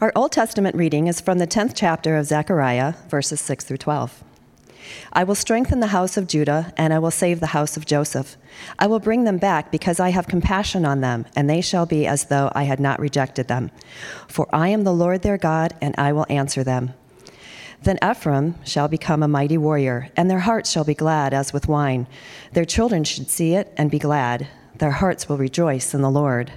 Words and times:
Our 0.00 0.12
Old 0.16 0.32
Testament 0.32 0.76
reading 0.76 1.08
is 1.08 1.20
from 1.20 1.36
the 1.36 1.46
10th 1.46 1.72
chapter 1.74 2.16
of 2.16 2.24
Zechariah, 2.24 2.94
verses 3.10 3.38
6 3.42 3.66
through 3.66 3.76
12. 3.76 4.24
I 5.12 5.24
will 5.24 5.34
strengthen 5.34 5.80
the 5.80 5.88
house 5.88 6.16
of 6.16 6.26
Judah, 6.26 6.72
and 6.78 6.94
I 6.94 6.98
will 6.98 7.10
save 7.10 7.40
the 7.40 7.48
house 7.48 7.76
of 7.76 7.84
Joseph. 7.84 8.38
I 8.78 8.86
will 8.86 8.98
bring 8.98 9.24
them 9.24 9.36
back 9.36 9.70
because 9.70 10.00
I 10.00 10.08
have 10.08 10.26
compassion 10.26 10.86
on 10.86 11.02
them, 11.02 11.26
and 11.36 11.50
they 11.50 11.60
shall 11.60 11.84
be 11.84 12.06
as 12.06 12.24
though 12.24 12.50
I 12.54 12.62
had 12.62 12.80
not 12.80 12.98
rejected 12.98 13.48
them. 13.48 13.70
For 14.26 14.48
I 14.54 14.68
am 14.68 14.84
the 14.84 14.94
Lord 14.94 15.20
their 15.20 15.36
God, 15.36 15.74
and 15.82 15.94
I 15.98 16.14
will 16.14 16.24
answer 16.30 16.64
them. 16.64 16.94
Then 17.82 17.98
Ephraim 18.02 18.54
shall 18.64 18.88
become 18.88 19.22
a 19.22 19.28
mighty 19.28 19.58
warrior, 19.58 20.08
and 20.16 20.30
their 20.30 20.38
hearts 20.38 20.70
shall 20.70 20.84
be 20.84 20.94
glad 20.94 21.34
as 21.34 21.52
with 21.52 21.68
wine. 21.68 22.06
Their 22.54 22.64
children 22.64 23.04
should 23.04 23.28
see 23.28 23.52
it 23.52 23.70
and 23.76 23.90
be 23.90 23.98
glad. 23.98 24.48
Their 24.78 24.92
hearts 24.92 25.28
will 25.28 25.36
rejoice 25.36 25.92
in 25.92 26.00
the 26.00 26.10
Lord. 26.10 26.52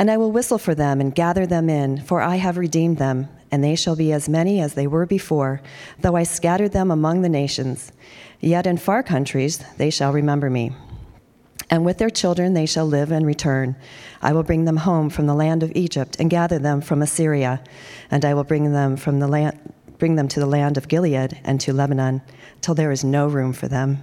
And 0.00 0.10
I 0.10 0.16
will 0.16 0.32
whistle 0.32 0.56
for 0.56 0.74
them 0.74 0.98
and 0.98 1.14
gather 1.14 1.44
them 1.44 1.68
in, 1.68 2.00
for 2.00 2.22
I 2.22 2.36
have 2.36 2.56
redeemed 2.56 2.96
them, 2.96 3.28
and 3.50 3.62
they 3.62 3.76
shall 3.76 3.96
be 3.96 4.12
as 4.12 4.30
many 4.30 4.58
as 4.58 4.72
they 4.72 4.86
were 4.86 5.04
before, 5.04 5.60
though 5.98 6.16
I 6.16 6.22
scattered 6.22 6.72
them 6.72 6.90
among 6.90 7.20
the 7.20 7.28
nations. 7.28 7.92
Yet 8.40 8.66
in 8.66 8.78
far 8.78 9.02
countries 9.02 9.62
they 9.76 9.90
shall 9.90 10.14
remember 10.14 10.48
me. 10.48 10.72
And 11.68 11.84
with 11.84 11.98
their 11.98 12.08
children 12.08 12.54
they 12.54 12.64
shall 12.64 12.86
live 12.86 13.12
and 13.12 13.26
return. 13.26 13.76
I 14.22 14.32
will 14.32 14.42
bring 14.42 14.64
them 14.64 14.78
home 14.78 15.10
from 15.10 15.26
the 15.26 15.34
land 15.34 15.62
of 15.62 15.72
Egypt 15.74 16.16
and 16.18 16.30
gather 16.30 16.58
them 16.58 16.80
from 16.80 17.02
Assyria, 17.02 17.62
and 18.10 18.24
I 18.24 18.32
will 18.32 18.44
bring 18.44 18.72
them 18.72 18.96
from 18.96 19.20
the 19.20 19.28
land 19.28 19.58
bring 19.98 20.16
them 20.16 20.28
to 20.28 20.40
the 20.40 20.46
land 20.46 20.78
of 20.78 20.88
Gilead 20.88 21.38
and 21.44 21.60
to 21.60 21.74
Lebanon, 21.74 22.22
till 22.62 22.74
there 22.74 22.90
is 22.90 23.04
no 23.04 23.26
room 23.26 23.52
for 23.52 23.68
them. 23.68 24.02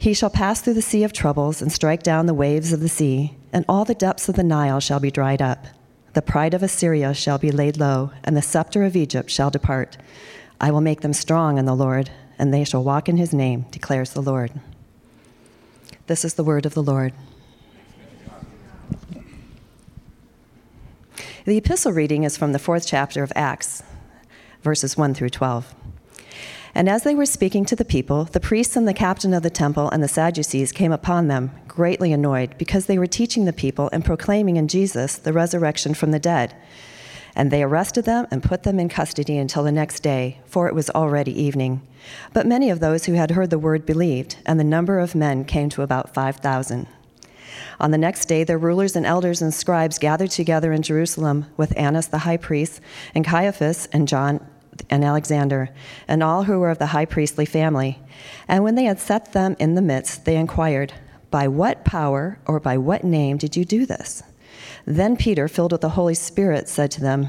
He 0.00 0.14
shall 0.14 0.30
pass 0.30 0.62
through 0.62 0.74
the 0.74 0.80
sea 0.80 1.04
of 1.04 1.12
troubles 1.12 1.60
and 1.60 1.70
strike 1.70 2.02
down 2.02 2.24
the 2.24 2.32
waves 2.32 2.72
of 2.72 2.80
the 2.80 2.88
sea, 2.88 3.36
and 3.52 3.66
all 3.68 3.84
the 3.84 3.94
depths 3.94 4.30
of 4.30 4.34
the 4.34 4.42
Nile 4.42 4.80
shall 4.80 4.98
be 4.98 5.10
dried 5.10 5.42
up. 5.42 5.66
The 6.14 6.22
pride 6.22 6.54
of 6.54 6.62
Assyria 6.62 7.12
shall 7.12 7.36
be 7.36 7.52
laid 7.52 7.76
low, 7.76 8.10
and 8.24 8.34
the 8.34 8.40
scepter 8.40 8.84
of 8.84 8.96
Egypt 8.96 9.30
shall 9.30 9.50
depart. 9.50 9.98
I 10.58 10.70
will 10.70 10.80
make 10.80 11.02
them 11.02 11.12
strong 11.12 11.58
in 11.58 11.66
the 11.66 11.76
Lord, 11.76 12.10
and 12.38 12.52
they 12.52 12.64
shall 12.64 12.82
walk 12.82 13.10
in 13.10 13.18
his 13.18 13.34
name, 13.34 13.66
declares 13.70 14.14
the 14.14 14.22
Lord. 14.22 14.52
This 16.06 16.24
is 16.24 16.32
the 16.32 16.44
word 16.44 16.64
of 16.64 16.72
the 16.72 16.82
Lord. 16.82 17.12
The 21.44 21.58
epistle 21.58 21.92
reading 21.92 22.24
is 22.24 22.38
from 22.38 22.52
the 22.52 22.58
fourth 22.58 22.86
chapter 22.86 23.22
of 23.22 23.34
Acts, 23.36 23.82
verses 24.62 24.96
1 24.96 25.12
through 25.12 25.28
12. 25.28 25.74
And 26.74 26.88
as 26.88 27.02
they 27.02 27.14
were 27.14 27.26
speaking 27.26 27.64
to 27.66 27.76
the 27.76 27.84
people, 27.84 28.24
the 28.24 28.40
priests 28.40 28.76
and 28.76 28.86
the 28.86 28.94
captain 28.94 29.34
of 29.34 29.42
the 29.42 29.50
temple 29.50 29.90
and 29.90 30.02
the 30.02 30.08
Sadducees 30.08 30.72
came 30.72 30.92
upon 30.92 31.28
them, 31.28 31.50
greatly 31.66 32.12
annoyed, 32.12 32.56
because 32.58 32.86
they 32.86 32.98
were 32.98 33.06
teaching 33.06 33.44
the 33.44 33.52
people 33.52 33.90
and 33.92 34.04
proclaiming 34.04 34.56
in 34.56 34.68
Jesus 34.68 35.16
the 35.16 35.32
resurrection 35.32 35.94
from 35.94 36.10
the 36.12 36.20
dead. 36.20 36.54
And 37.34 37.50
they 37.50 37.62
arrested 37.62 38.04
them 38.04 38.26
and 38.30 38.42
put 38.42 38.64
them 38.64 38.78
in 38.78 38.88
custody 38.88 39.38
until 39.38 39.62
the 39.62 39.72
next 39.72 40.00
day, 40.00 40.40
for 40.46 40.68
it 40.68 40.74
was 40.74 40.90
already 40.90 41.32
evening. 41.40 41.82
But 42.32 42.46
many 42.46 42.70
of 42.70 42.80
those 42.80 43.04
who 43.04 43.12
had 43.14 43.32
heard 43.32 43.50
the 43.50 43.58
word 43.58 43.86
believed, 43.86 44.36
and 44.46 44.58
the 44.58 44.64
number 44.64 44.98
of 44.98 45.14
men 45.14 45.44
came 45.44 45.68
to 45.70 45.82
about 45.82 46.12
5,000. 46.12 46.86
On 47.78 47.90
the 47.90 47.98
next 47.98 48.26
day, 48.26 48.44
their 48.44 48.58
rulers 48.58 48.94
and 48.94 49.06
elders 49.06 49.40
and 49.40 49.54
scribes 49.54 49.98
gathered 49.98 50.30
together 50.30 50.72
in 50.72 50.82
Jerusalem 50.82 51.46
with 51.56 51.76
Annas 51.76 52.08
the 52.08 52.18
high 52.18 52.36
priest, 52.36 52.80
and 53.14 53.24
Caiaphas, 53.24 53.88
and 53.92 54.06
John, 54.06 54.46
and 54.88 55.04
Alexander, 55.04 55.70
and 56.08 56.22
all 56.22 56.44
who 56.44 56.58
were 56.58 56.70
of 56.70 56.78
the 56.78 56.86
high 56.86 57.04
priestly 57.04 57.44
family. 57.44 57.98
And 58.48 58.64
when 58.64 58.74
they 58.74 58.84
had 58.84 58.98
set 58.98 59.32
them 59.32 59.56
in 59.58 59.74
the 59.74 59.82
midst, 59.82 60.24
they 60.24 60.36
inquired, 60.36 60.92
By 61.30 61.48
what 61.48 61.84
power 61.84 62.38
or 62.46 62.60
by 62.60 62.78
what 62.78 63.04
name 63.04 63.36
did 63.36 63.56
you 63.56 63.64
do 63.64 63.84
this? 63.86 64.22
Then 64.86 65.16
Peter, 65.16 65.48
filled 65.48 65.72
with 65.72 65.80
the 65.80 65.90
Holy 65.90 66.14
Spirit, 66.14 66.68
said 66.68 66.90
to 66.92 67.00
them, 67.00 67.28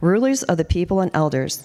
Rulers 0.00 0.42
of 0.42 0.56
the 0.56 0.64
people 0.64 1.00
and 1.00 1.10
elders, 1.14 1.64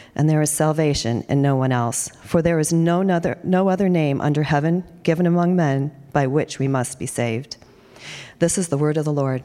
and 0.15 0.29
there 0.29 0.41
is 0.41 0.49
salvation 0.49 1.23
in 1.29 1.41
no 1.41 1.55
one 1.55 1.71
else. 1.71 2.09
For 2.23 2.41
there 2.41 2.59
is 2.59 2.73
no 2.73 3.01
other, 3.09 3.37
no 3.43 3.69
other 3.69 3.89
name 3.89 4.21
under 4.21 4.43
heaven 4.43 4.83
given 5.03 5.25
among 5.25 5.55
men 5.55 5.91
by 6.11 6.27
which 6.27 6.59
we 6.59 6.67
must 6.67 6.99
be 6.99 7.05
saved. 7.05 7.57
This 8.39 8.57
is 8.57 8.69
the 8.69 8.77
word 8.77 8.97
of 8.97 9.05
the 9.05 9.13
Lord. 9.13 9.43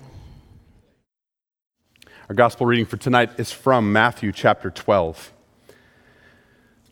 Our 2.29 2.35
gospel 2.35 2.67
reading 2.67 2.87
for 2.87 2.97
tonight 2.97 3.39
is 3.39 3.53
from 3.53 3.93
Matthew 3.93 4.33
chapter 4.33 4.71
12. 4.71 5.33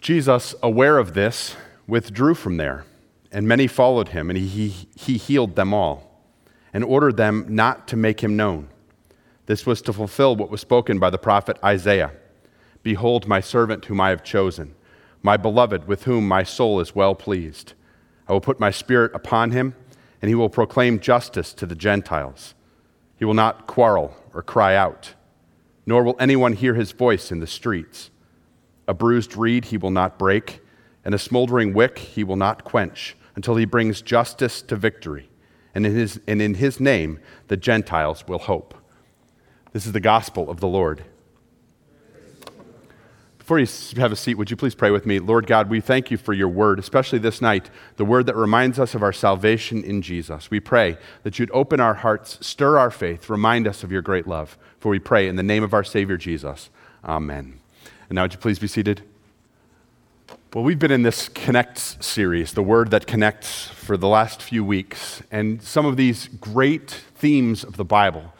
Jesus, 0.01 0.55
aware 0.63 0.99
of 0.99 1.15
this, 1.15 1.57
withdrew 1.89 2.35
from 2.35 2.57
there, 2.57 2.85
and 3.33 3.49
many 3.49 3.67
followed 3.67 4.09
him, 4.09 4.31
and 4.31 4.39
he, 4.39 4.69
he 4.95 5.17
healed 5.17 5.57
them 5.57 5.75
all, 5.75 6.21
and 6.73 6.85
ordered 6.85 7.17
them 7.17 7.47
not 7.49 7.89
to 7.89 7.97
make 7.97 8.23
him 8.23 8.37
known. 8.37 8.69
This 9.47 9.67
was 9.67 9.83
to 9.83 9.93
fulfill 9.93 10.37
what 10.37 10.51
was 10.51 10.61
spoken 10.61 10.99
by 10.99 11.11
the 11.11 11.19
prophet 11.19 11.59
Isaiah. 11.65 12.13
Behold, 12.85 13.27
my 13.27 13.41
servant 13.41 13.87
whom 13.87 14.01
I 14.01 14.11
have 14.11 14.23
chosen, 14.23 14.75
my 15.23 15.37
beloved 15.37 15.89
with 15.89 16.05
whom 16.05 16.29
my 16.29 16.43
soul 16.43 16.79
is 16.81 16.95
well 16.95 17.15
pleased. 17.15 17.73
I 18.29 18.33
will 18.33 18.43
put 18.43 18.61
my 18.61 18.71
spirit 18.71 19.11
upon 19.15 19.51
him, 19.51 19.75
and 20.21 20.29
he 20.29 20.35
will 20.35 20.51
proclaim 20.51 21.01
justice 21.01 21.55
to 21.55 21.67
the 21.67 21.75
Gentiles. 21.75 22.55
He 23.17 23.25
will 23.25 23.35
not 23.35 23.67
quarrel 23.67 24.15
or 24.35 24.43
cry 24.43 24.77
out, 24.77 25.15
nor 25.87 26.05
will 26.05 26.17
anyone 26.21 26.53
hear 26.53 26.75
his 26.75 26.93
voice 26.93 27.33
in 27.33 27.41
the 27.41 27.47
streets. 27.47 28.11
A 28.87 28.93
bruised 28.93 29.35
reed 29.35 29.67
he 29.67 29.79
will 29.79 29.91
not 29.91 30.19
break, 30.19 30.61
and 31.07 31.15
a 31.15 31.19
smoldering 31.19 31.73
wick 31.73 31.99
he 31.99 32.23
will 32.23 32.37
not 32.37 32.65
quench, 32.65 33.17
until 33.35 33.57
he 33.57 33.65
brings 33.65 34.03
justice 34.03 34.61
to 34.61 34.77
victory. 34.77 35.31
And 35.75 35.87
in 35.87 35.95
his, 35.95 36.21
and 36.29 36.43
in 36.43 36.55
his 36.55 36.79
name 36.81 37.19
the 37.49 37.57
Gentiles 37.57 38.25
will 38.29 38.39
hope. 38.39 38.75
This 39.73 39.87
is 39.87 39.93
the 39.93 40.01
gospel 40.01 40.51
of 40.51 40.61
the 40.61 40.69
Lord. 40.69 41.03
Before 43.45 43.59
you 43.59 43.67
have 43.99 44.11
a 44.11 44.17
seat, 44.17 44.37
would 44.37 44.51
you 44.51 44.57
please 44.57 44.75
pray 44.75 44.91
with 44.91 45.05
me? 45.05 45.19
Lord 45.19 45.47
God, 45.47 45.69
we 45.69 45.83
thank 45.83 46.11
you 46.11 46.17
for 46.17 46.33
your 46.33 46.49
word, 46.49 46.79
especially 46.79 47.19
this 47.19 47.43
night, 47.43 47.69
the 47.97 48.05
word 48.07 48.25
that 48.25 48.37
reminds 48.37 48.79
us 48.79 48.95
of 48.95 49.03
our 49.03 49.13
salvation 49.13 49.85
in 49.85 50.01
Jesus. 50.01 50.51
We 50.51 50.61
pray 50.61 50.97
that 51.25 51.39
you'd 51.39 51.51
open 51.53 51.79
our 51.79 51.93
hearts, 51.93 52.39
stir 52.41 52.79
our 52.79 52.91
faith, 52.91 53.29
remind 53.29 53.69
us 53.69 53.85
of 53.85 53.93
your 53.93 54.01
great 54.01 54.27
love. 54.27 54.57
For 54.81 54.89
we 54.89 54.99
pray 54.99 55.29
in 55.29 55.37
the 55.37 55.43
name 55.43 55.63
of 55.63 55.75
our 55.75 55.85
Savior 55.85 56.17
Jesus. 56.17 56.71
Amen. 57.05 57.61
And 58.09 58.17
now, 58.17 58.23
would 58.23 58.33
you 58.33 58.39
please 58.39 58.59
be 58.59 58.67
seated? 58.67 59.03
Well, 60.55 60.65
we've 60.65 60.79
been 60.79 60.91
in 60.91 61.03
this 61.03 61.29
Connects 61.29 61.99
series, 62.01 62.55
the 62.55 62.63
word 62.63 62.91
that 62.93 63.07
connects, 63.07 63.67
for 63.67 63.99
the 63.99 64.09
last 64.09 64.41
few 64.41 64.65
weeks. 64.65 65.23
And 65.31 65.61
some 65.61 65.85
of 65.85 65.99
these 65.99 66.29
great 66.29 66.91
themes 66.91 67.63
of 67.63 67.77
the 67.77 67.85
Bible 67.85 68.33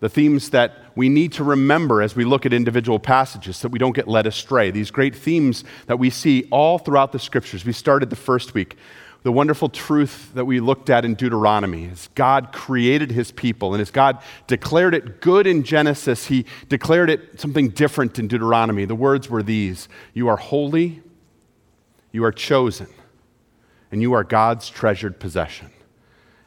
the 0.00 0.08
themes 0.08 0.50
that 0.50 0.76
we 0.94 1.08
need 1.08 1.32
to 1.32 1.44
remember 1.44 2.02
as 2.02 2.14
we 2.14 2.24
look 2.24 2.44
at 2.44 2.52
individual 2.52 2.98
passages 2.98 3.56
so 3.56 3.68
that 3.68 3.72
we 3.72 3.78
don't 3.78 3.94
get 3.94 4.08
led 4.08 4.26
astray. 4.26 4.70
These 4.70 4.90
great 4.90 5.14
themes 5.14 5.64
that 5.86 5.98
we 5.98 6.10
see 6.10 6.46
all 6.50 6.78
throughout 6.78 7.12
the 7.12 7.18
scriptures. 7.18 7.64
We 7.64 7.72
started 7.72 8.10
the 8.10 8.16
first 8.16 8.54
week. 8.54 8.76
The 9.22 9.32
wonderful 9.32 9.68
truth 9.68 10.32
that 10.34 10.44
we 10.44 10.60
looked 10.60 10.88
at 10.88 11.04
in 11.04 11.14
Deuteronomy 11.14 11.86
is 11.86 12.08
God 12.14 12.52
created 12.52 13.10
his 13.10 13.32
people, 13.32 13.74
and 13.74 13.80
as 13.80 13.90
God 13.90 14.22
declared 14.46 14.94
it 14.94 15.20
good 15.20 15.48
in 15.48 15.64
Genesis, 15.64 16.26
he 16.26 16.44
declared 16.68 17.10
it 17.10 17.40
something 17.40 17.70
different 17.70 18.20
in 18.20 18.28
Deuteronomy. 18.28 18.84
The 18.84 18.94
words 18.94 19.28
were 19.28 19.42
these 19.42 19.88
You 20.14 20.28
are 20.28 20.36
holy, 20.36 21.02
you 22.12 22.22
are 22.24 22.30
chosen, 22.30 22.86
and 23.90 24.00
you 24.00 24.12
are 24.12 24.22
God's 24.22 24.68
treasured 24.68 25.18
possession. 25.18 25.72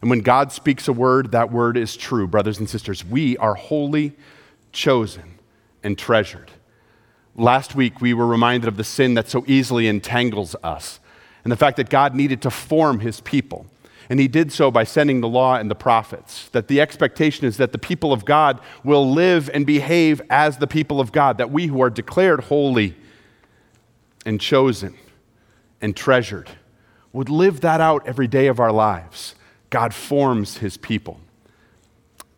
And 0.01 0.10
when 0.10 0.22
God 0.22 0.51
speaks 0.51 0.88
a 0.88 0.94
word, 0.94 1.31
that 1.31 1.51
word 1.51 1.75
is 1.78 1.98
true, 1.98 2.28
brothers 2.28 2.60
and 2.60 2.69
sisters. 2.69 3.04
We 3.04 3.36
are 3.38 3.56
holy, 3.56 4.13
chosen, 4.72 5.40
and 5.84 5.98
treasured. 5.98 6.51
Last 7.36 7.75
week, 7.75 8.01
we 8.01 8.13
were 8.13 8.28
reminded 8.28 8.68
of 8.68 8.78
the 8.78 8.84
sin 8.84 9.13
that 9.16 9.30
so 9.30 9.44
easily 9.48 9.88
entangles 9.88 10.56
us 10.63 11.00
and 11.44 11.51
the 11.51 11.57
fact 11.57 11.78
that 11.78 11.90
God 11.90 12.16
needed 12.16 12.42
to 12.44 12.51
form 12.51 13.00
his 13.00 13.22
people. 13.22 13.66
And 14.10 14.19
he 14.19 14.28
did 14.28 14.51
so 14.51 14.72
by 14.72 14.86
sending 14.86 15.22
the 15.22 15.28
law 15.28 15.56
and 15.56 15.69
the 15.69 15.75
prophets. 15.75 16.50
That 16.50 16.68
the 16.68 16.81
expectation 16.81 17.45
is 17.45 17.57
that 17.57 17.72
the 17.72 17.78
people 17.78 18.12
of 18.12 18.25
God 18.25 18.60
will 18.84 19.10
live 19.12 19.50
and 19.54 19.66
behave 19.66 20.22
as 20.30 20.57
the 20.57 20.68
people 20.68 21.00
of 21.00 21.12
God, 21.12 21.38
that 21.38 21.52
we 21.52 21.68
who 21.68 21.81
are 21.81 21.92
declared 21.92 22.45
holy 22.45 22.95
and 24.25 24.42
chosen 24.42 24.95
and 25.81 25.95
treasured 25.95 26.50
would 27.13 27.30
live 27.30 27.62
that 27.62 27.81
out 27.81 28.07
every 28.07 28.28
day 28.28 28.48
of 28.48 28.60
our 28.60 28.72
lives. 28.72 29.36
God 29.69 29.94
forms 29.94 30.57
his 30.57 30.77
people. 30.77 31.19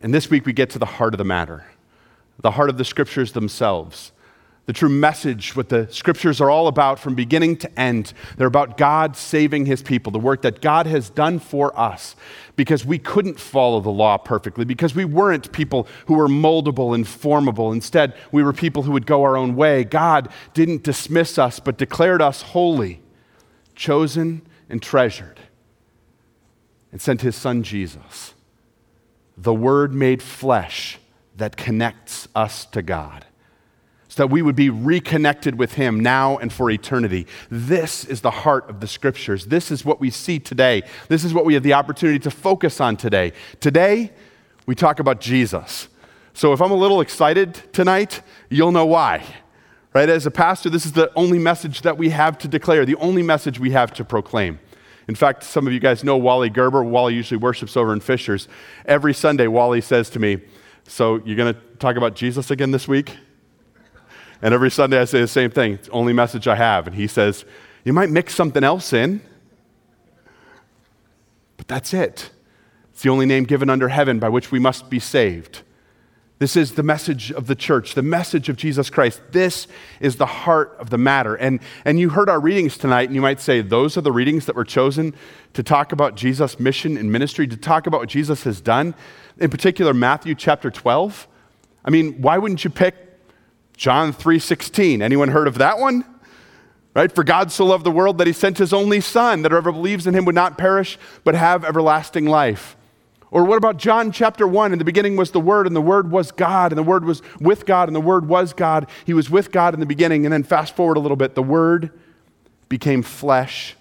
And 0.00 0.12
this 0.12 0.28
week 0.28 0.46
we 0.46 0.52
get 0.52 0.70
to 0.70 0.78
the 0.78 0.86
heart 0.86 1.14
of 1.14 1.18
the 1.18 1.24
matter, 1.24 1.64
the 2.40 2.52
heart 2.52 2.68
of 2.70 2.78
the 2.78 2.84
scriptures 2.84 3.32
themselves. 3.32 4.12
the 4.66 4.72
true 4.72 4.88
message, 4.88 5.56
what 5.56 5.68
the 5.68 5.88
scriptures 5.90 6.40
are 6.40 6.48
all 6.48 6.68
about 6.68 7.00
from 7.00 7.16
beginning 7.16 7.56
to 7.56 7.78
end. 7.80 8.12
They're 8.36 8.46
about 8.46 8.78
God 8.78 9.16
saving 9.16 9.66
his 9.66 9.82
people, 9.82 10.12
the 10.12 10.20
work 10.20 10.42
that 10.42 10.60
God 10.60 10.86
has 10.86 11.10
done 11.10 11.40
for 11.40 11.78
us 11.78 12.14
because 12.54 12.84
we 12.84 12.98
couldn't 12.98 13.40
follow 13.40 13.80
the 13.80 13.90
law 13.90 14.16
perfectly, 14.18 14.64
because 14.64 14.94
we 14.94 15.04
weren't 15.04 15.50
people 15.52 15.88
who 16.06 16.14
were 16.14 16.28
moldable 16.28 16.94
and 16.94 17.08
formable. 17.08 17.72
Instead, 17.72 18.14
we 18.30 18.42
were 18.42 18.52
people 18.52 18.84
who 18.84 18.92
would 18.92 19.06
go 19.06 19.24
our 19.24 19.36
own 19.36 19.56
way. 19.56 19.82
God 19.82 20.28
didn't 20.54 20.84
dismiss 20.84 21.38
us, 21.38 21.58
but 21.58 21.76
declared 21.76 22.22
us 22.22 22.42
holy, 22.42 23.00
chosen, 23.74 24.42
and 24.68 24.80
treasured, 24.80 25.40
and 26.92 27.00
sent 27.00 27.22
his 27.22 27.34
son 27.34 27.62
Jesus, 27.62 28.34
the 29.36 29.54
Word 29.54 29.92
made 29.92 30.22
flesh 30.22 30.98
that 31.36 31.56
connects 31.56 32.28
us 32.34 32.66
to 32.66 32.82
God 32.82 33.24
so 34.12 34.22
that 34.22 34.26
we 34.26 34.42
would 34.42 34.54
be 34.54 34.68
reconnected 34.68 35.58
with 35.58 35.72
Him 35.72 35.98
now 35.98 36.36
and 36.36 36.52
for 36.52 36.70
eternity. 36.70 37.26
This 37.50 38.04
is 38.04 38.20
the 38.20 38.30
heart 38.30 38.68
of 38.68 38.80
the 38.80 38.86
Scriptures. 38.86 39.46
This 39.46 39.70
is 39.70 39.86
what 39.86 40.00
we 40.00 40.10
see 40.10 40.38
today. 40.38 40.82
This 41.08 41.24
is 41.24 41.32
what 41.32 41.46
we 41.46 41.54
have 41.54 41.62
the 41.62 41.72
opportunity 41.72 42.18
to 42.18 42.30
focus 42.30 42.78
on 42.78 42.98
today. 42.98 43.32
Today, 43.60 44.12
we 44.66 44.74
talk 44.74 45.00
about 45.00 45.18
Jesus. 45.18 45.88
So 46.34 46.52
if 46.52 46.60
I'm 46.60 46.70
a 46.70 46.76
little 46.76 47.00
excited 47.00 47.54
tonight, 47.72 48.20
you'll 48.50 48.70
know 48.70 48.84
why. 48.84 49.24
Right? 49.94 50.10
As 50.10 50.26
a 50.26 50.30
pastor, 50.30 50.68
this 50.68 50.84
is 50.84 50.92
the 50.92 51.10
only 51.16 51.38
message 51.38 51.80
that 51.80 51.96
we 51.96 52.10
have 52.10 52.36
to 52.38 52.48
declare, 52.48 52.84
the 52.84 52.96
only 52.96 53.22
message 53.22 53.58
we 53.58 53.70
have 53.70 53.94
to 53.94 54.04
proclaim. 54.04 54.58
In 55.08 55.14
fact, 55.14 55.42
some 55.42 55.66
of 55.66 55.72
you 55.72 55.80
guys 55.80 56.04
know 56.04 56.16
Wally 56.16 56.48
Gerber. 56.48 56.84
Wally 56.84 57.14
usually 57.14 57.38
worships 57.38 57.76
over 57.76 57.92
in 57.92 58.00
Fishers. 58.00 58.48
Every 58.86 59.12
Sunday, 59.12 59.46
Wally 59.46 59.80
says 59.80 60.08
to 60.10 60.20
me, 60.20 60.40
So 60.86 61.16
you're 61.24 61.36
going 61.36 61.54
to 61.54 61.60
talk 61.78 61.96
about 61.96 62.14
Jesus 62.14 62.50
again 62.50 62.70
this 62.70 62.86
week? 62.86 63.16
And 64.40 64.52
every 64.52 64.70
Sunday 64.70 65.00
I 65.00 65.04
say 65.04 65.20
the 65.20 65.28
same 65.28 65.50
thing. 65.50 65.74
It's 65.74 65.86
the 65.86 65.92
only 65.92 66.12
message 66.12 66.48
I 66.48 66.56
have. 66.56 66.86
And 66.86 66.96
he 66.96 67.06
says, 67.06 67.44
You 67.84 67.92
might 67.92 68.10
mix 68.10 68.34
something 68.34 68.64
else 68.64 68.92
in, 68.92 69.20
but 71.56 71.68
that's 71.68 71.94
it. 71.94 72.30
It's 72.92 73.02
the 73.02 73.08
only 73.08 73.26
name 73.26 73.44
given 73.44 73.70
under 73.70 73.88
heaven 73.88 74.18
by 74.18 74.28
which 74.28 74.50
we 74.50 74.58
must 74.58 74.90
be 74.90 74.98
saved. 74.98 75.62
This 76.42 76.56
is 76.56 76.72
the 76.72 76.82
message 76.82 77.30
of 77.30 77.46
the 77.46 77.54
church, 77.54 77.94
the 77.94 78.02
message 78.02 78.48
of 78.48 78.56
Jesus 78.56 78.90
Christ. 78.90 79.20
This 79.30 79.68
is 80.00 80.16
the 80.16 80.26
heart 80.26 80.74
of 80.80 80.90
the 80.90 80.98
matter. 80.98 81.36
And, 81.36 81.60
and 81.84 82.00
you 82.00 82.08
heard 82.08 82.28
our 82.28 82.40
readings 82.40 82.76
tonight, 82.76 83.04
and 83.04 83.14
you 83.14 83.20
might 83.20 83.38
say, 83.38 83.60
those 83.60 83.96
are 83.96 84.00
the 84.00 84.10
readings 84.10 84.46
that 84.46 84.56
were 84.56 84.64
chosen 84.64 85.14
to 85.52 85.62
talk 85.62 85.92
about 85.92 86.16
Jesus' 86.16 86.58
mission 86.58 86.96
and 86.96 87.12
ministry, 87.12 87.46
to 87.46 87.56
talk 87.56 87.86
about 87.86 88.00
what 88.00 88.08
Jesus 88.08 88.42
has 88.42 88.60
done. 88.60 88.96
In 89.38 89.50
particular, 89.50 89.94
Matthew 89.94 90.34
chapter 90.34 90.68
12. 90.68 91.28
I 91.84 91.90
mean, 91.90 92.20
why 92.20 92.38
wouldn't 92.38 92.64
you 92.64 92.70
pick 92.70 92.96
John 93.76 94.12
3:16. 94.12 95.00
Anyone 95.00 95.28
heard 95.28 95.46
of 95.46 95.58
that 95.58 95.78
one? 95.78 96.04
Right? 96.92 97.12
For 97.12 97.22
God 97.22 97.52
so 97.52 97.66
loved 97.66 97.84
the 97.84 97.92
world 97.92 98.18
that 98.18 98.26
he 98.26 98.32
sent 98.32 98.58
his 98.58 98.72
only 98.72 99.00
son 99.00 99.42
that 99.42 99.52
whoever 99.52 99.70
believes 99.70 100.08
in 100.08 100.14
him 100.14 100.24
would 100.24 100.34
not 100.34 100.58
perish 100.58 100.98
but 101.22 101.36
have 101.36 101.64
everlasting 101.64 102.26
life. 102.26 102.76
Or 103.32 103.44
what 103.44 103.56
about 103.56 103.78
John 103.78 104.12
chapter 104.12 104.46
1? 104.46 104.74
In 104.74 104.78
the 104.78 104.84
beginning 104.84 105.16
was 105.16 105.30
the 105.30 105.40
Word, 105.40 105.66
and 105.66 105.74
the 105.74 105.80
Word 105.80 106.10
was 106.10 106.30
God, 106.30 106.70
and 106.70 106.78
the 106.78 106.82
Word 106.82 107.06
was 107.06 107.22
with 107.40 107.64
God, 107.64 107.88
and 107.88 107.96
the 107.96 108.00
Word 108.00 108.28
was 108.28 108.52
God. 108.52 108.86
He 109.06 109.14
was 109.14 109.30
with 109.30 109.50
God 109.50 109.72
in 109.72 109.80
the 109.80 109.86
beginning. 109.86 110.26
And 110.26 110.32
then 110.34 110.42
fast 110.42 110.76
forward 110.76 110.98
a 110.98 111.00
little 111.00 111.16
bit, 111.16 111.34
the 111.34 111.42
Word 111.42 111.98
became 112.68 113.02
flesh 113.02 113.74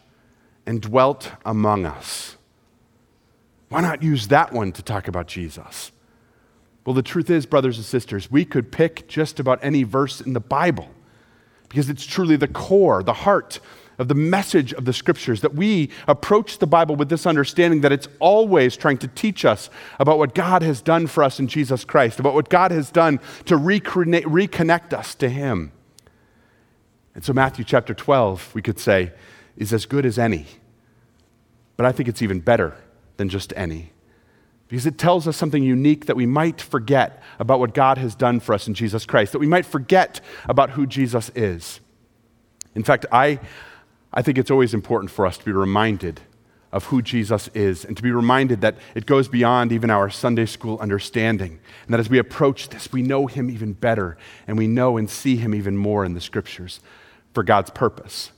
and 0.66 0.82
dwelt 0.82 1.34
among 1.46 1.86
us. 1.86 2.38
Why 3.68 3.82
not 3.82 4.02
use 4.02 4.30
that 4.30 4.54
one 4.54 4.72
to 4.72 4.82
talk 4.82 5.10
about 5.10 5.28
Jesus? 5.28 5.92
Well, 6.86 6.94
the 6.94 7.04
truth 7.04 7.30
is, 7.30 7.46
brothers 7.46 7.76
and 7.78 7.86
sisters, 7.86 8.32
we 8.32 8.46
could 8.46 8.72
pick 8.72 9.06
just 9.10 9.38
about 9.38 9.60
any 9.62 9.84
verse 9.84 10.22
in 10.22 10.32
the 10.32 10.40
Bible 10.40 10.88
because 11.68 11.90
it's 11.90 12.06
truly 12.06 12.38
the 12.38 12.48
core, 12.48 13.04
the 13.04 13.14
heart 13.14 13.60
of 13.98 14.08
the 14.08 14.16
message 14.16 14.74
of 14.74 14.86
the 14.86 14.94
scriptures 14.94 15.42
that 15.42 15.54
we 15.54 15.90
approach 16.08 16.58
the 16.58 16.68
Bible 16.68 16.96
with 16.96 17.10
this 17.10 17.26
understanding 17.26 17.82
that 17.82 17.92
it's 17.92 18.08
always 18.20 18.76
trying 18.76 18.98
to 19.00 19.08
teach 19.08 19.46
us 19.46 19.70
about 20.00 20.18
what 20.18 20.34
God 20.34 20.62
has 20.62 20.82
done 20.82 21.08
for 21.08 21.24
us 21.24 21.40
in 21.40 21.48
Jesus 21.48 21.84
Christ, 21.84 22.20
about 22.20 22.34
what 22.34 22.50
God 22.50 22.72
has 22.72 22.92
done 22.92 23.20
to 23.46 23.58
reconnect, 23.58 24.24
reconnect 24.24 24.94
us 24.94 25.16
to 25.16 25.30
Him. 25.30 25.72
And 27.14 27.24
so, 27.24 27.34
Matthew 27.34 27.66
chapter 27.66 27.94
12, 27.94 28.56
we 28.56 28.62
could 28.62 28.80
say, 28.80 29.12
is 29.58 29.74
as 29.74 29.86
good 29.86 30.06
as 30.06 30.18
any. 30.18 30.46
But 31.76 31.86
I 31.86 31.92
think 31.92 32.08
it's 32.08 32.22
even 32.22 32.40
better 32.40 32.76
than 33.18 33.30
just 33.30 33.54
any 33.56 33.92
because 34.72 34.86
it 34.86 34.98
tells 34.98 35.28
us 35.28 35.36
something 35.36 35.64
unique 35.64 36.06
that 36.06 36.16
we 36.16 36.26
might 36.26 36.62
forget 36.62 37.22
about 37.40 37.60
what 37.60 37.74
God 37.74 37.98
has 37.98 38.16
done 38.16 38.40
for 38.40 38.54
us 38.56 38.70
in 38.70 38.74
Jesus 38.74 39.06
Christ, 39.06 39.34
that 39.34 39.40
we 39.40 39.46
might 39.46 39.66
forget 39.66 40.22
about 40.48 40.70
who 40.70 40.88
Jesus 40.88 41.30
is. 41.36 41.82
In 42.74 42.82
fact, 42.82 43.06
I, 43.12 43.42
I 44.14 44.22
think 44.22 44.38
it's 44.38 44.52
always 44.52 44.74
important 44.74 45.12
for 45.12 45.26
us 45.26 45.38
to 45.38 45.46
be 45.46 45.52
reminded 45.52 46.22
of 46.72 46.86
who 46.86 47.02
Jesus 47.02 47.50
is 47.54 47.84
and 47.84 47.98
to 47.98 48.04
be 48.04 48.12
reminded 48.12 48.62
that 48.62 48.76
it 48.96 49.06
goes 49.06 49.28
beyond 49.28 49.72
even 49.72 49.90
our 49.90 50.10
Sunday 50.10 50.46
school 50.46 50.80
understanding. 50.80 51.60
And 51.86 51.94
that 51.94 52.00
as 52.00 52.10
we 52.10 52.18
approach 52.18 52.70
this, 52.70 52.92
we 52.92 53.02
know 53.02 53.28
him 53.28 53.50
even 53.50 53.74
better 53.74 54.18
and 54.48 54.58
we 54.58 54.68
know 54.68 54.98
and 54.98 55.10
see 55.10 55.36
him 55.36 55.54
even 55.54 55.76
more 55.78 56.06
in 56.06 56.14
the 56.14 56.22
scriptures 56.22 56.80
for 57.34 57.44
God's 57.44 57.70
purpose, 57.72 58.32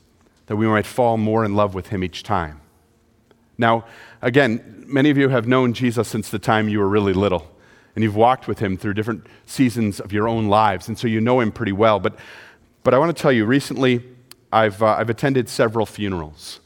that 0.48 0.56
we 0.56 0.68
might 0.68 0.86
fall 0.86 1.18
more 1.18 1.46
in 1.46 1.56
love 1.56 1.74
with 1.74 1.88
him 1.88 2.04
each 2.04 2.24
time. 2.24 2.62
Now, 3.58 3.86
again, 4.22 4.86
many 4.88 5.10
of 5.10 5.18
you 5.18 5.30
have 5.30 5.48
known 5.48 5.74
Jesus 5.74 6.08
since 6.08 6.30
the 6.30 6.40
time 6.40 6.70
you 6.70 6.80
were 6.80 6.90
really 6.90 7.14
little, 7.14 7.52
and 7.96 8.04
you've 8.04 8.16
walked 8.16 8.48
with 8.48 8.60
him 8.60 8.78
through 8.78 8.96
different 8.96 9.25
seasons 9.46 10.00
of 10.00 10.12
your 10.12 10.28
own 10.28 10.48
lives, 10.48 10.88
and 10.88 10.98
so 10.98 11.08
you 11.08 11.22
know 11.22 11.40
him 11.40 11.52
pretty 11.52 11.72
well. 11.72 12.00
But, 12.00 12.18
but 12.84 12.94
I 12.94 12.98
want 12.98 13.16
to 13.16 13.22
tell 13.22 13.31
you, 13.31 13.46
recently, 13.46 14.04
I've, 14.54 14.82
uh, 14.84 14.96
I've 14.98 15.10
attended 15.10 15.50
several 15.50 15.86
funerals. 15.86 16.60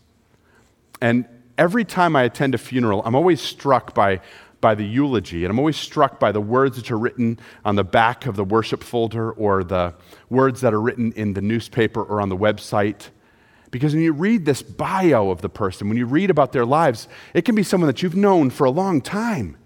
And 1.01 1.25
every 1.57 1.86
time 1.86 2.16
I 2.16 2.24
attend 2.24 2.54
a 2.54 2.57
funeral, 2.57 3.01
I'm 3.06 3.16
always 3.16 3.39
struck 3.39 3.95
by, 3.95 4.19
by 4.60 4.75
the 4.75 4.84
eulogy, 4.84 5.45
and 5.45 5.51
I'm 5.51 5.57
always 5.57 5.78
struck 5.78 6.19
by 6.19 6.31
the 6.31 6.42
words 6.42 6.75
that 6.75 6.92
are 6.92 6.98
written 6.98 7.39
on 7.63 7.75
the 7.75 7.84
back 7.86 8.25
of 8.25 8.36
the 8.36 8.44
worship 8.44 8.84
folder 8.84 9.31
or 9.31 9.63
the 9.63 9.94
words 10.30 10.62
that 10.62 10.74
are 10.74 10.81
written 10.81 11.13
in 11.13 11.34
the 11.34 11.42
newspaper 11.42 12.04
or 12.04 12.19
on 12.19 12.30
the 12.30 12.38
website. 12.38 13.10
Because 13.72 13.94
when 13.94 14.04
you 14.04 14.13
read 14.13 14.45
this 14.45 14.62
bio 14.62 15.30
of 15.30 15.42
the 15.42 15.50
person, 15.50 15.88
when 15.88 15.98
you 15.98 16.06
read 16.06 16.30
about 16.30 16.51
their 16.51 16.66
lives, 16.66 17.07
it 17.33 17.45
can 17.45 17.56
be 17.56 17.63
someone 17.63 17.88
that 17.88 18.04
you've 18.04 18.16
known 18.16 18.50
for 18.50 18.66
a 18.66 18.72
long 18.72 19.01
time. 19.01 19.57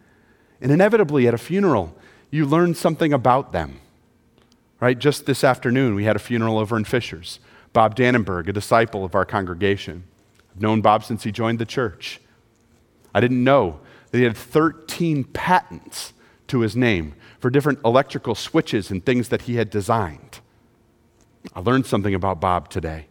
And 0.60 0.72
inevitably, 0.72 1.28
at 1.28 1.34
a 1.34 1.40
funeral, 1.40 1.96
you 2.30 2.46
learn 2.46 2.76
something 2.76 3.14
about 3.14 3.52
them. 3.52 3.80
Right? 4.80 4.98
Just 4.98 5.26
this 5.26 5.44
afternoon, 5.44 5.96
we 5.96 6.04
had 6.04 6.16
a 6.16 6.20
funeral 6.20 6.58
over 6.58 6.78
in 6.78 6.84
Fishers. 6.84 7.40
Bob 7.74 7.96
Dannenberg, 7.96 8.48
a 8.48 8.54
disciple 8.54 9.06
of 9.06 9.16
our 9.16 9.26
congregation. 9.26 10.04
I've 10.54 10.62
known 10.62 10.82
Bob 10.82 11.04
since 11.04 11.24
he 11.24 11.32
joined 11.32 11.60
the 11.60 11.66
church. 11.66 12.20
I 13.14 13.20
didn't 13.20 13.44
know 13.44 13.80
that 14.10 14.18
he 14.18 14.24
had 14.24 14.36
13 14.36 15.24
patents 15.26 16.14
to 16.48 16.60
his 16.60 16.76
name 16.76 17.16
for 17.40 17.50
different 17.50 17.80
electrical 17.86 18.36
switches 18.36 18.92
and 18.92 19.06
things 19.06 19.30
that 19.30 19.44
he 19.44 19.56
had 19.56 19.70
designed. 19.70 20.40
I 21.56 21.62
learned 21.62 21.86
something 21.86 22.14
about 22.14 22.42
Bob 22.42 22.70
today. 22.70 23.08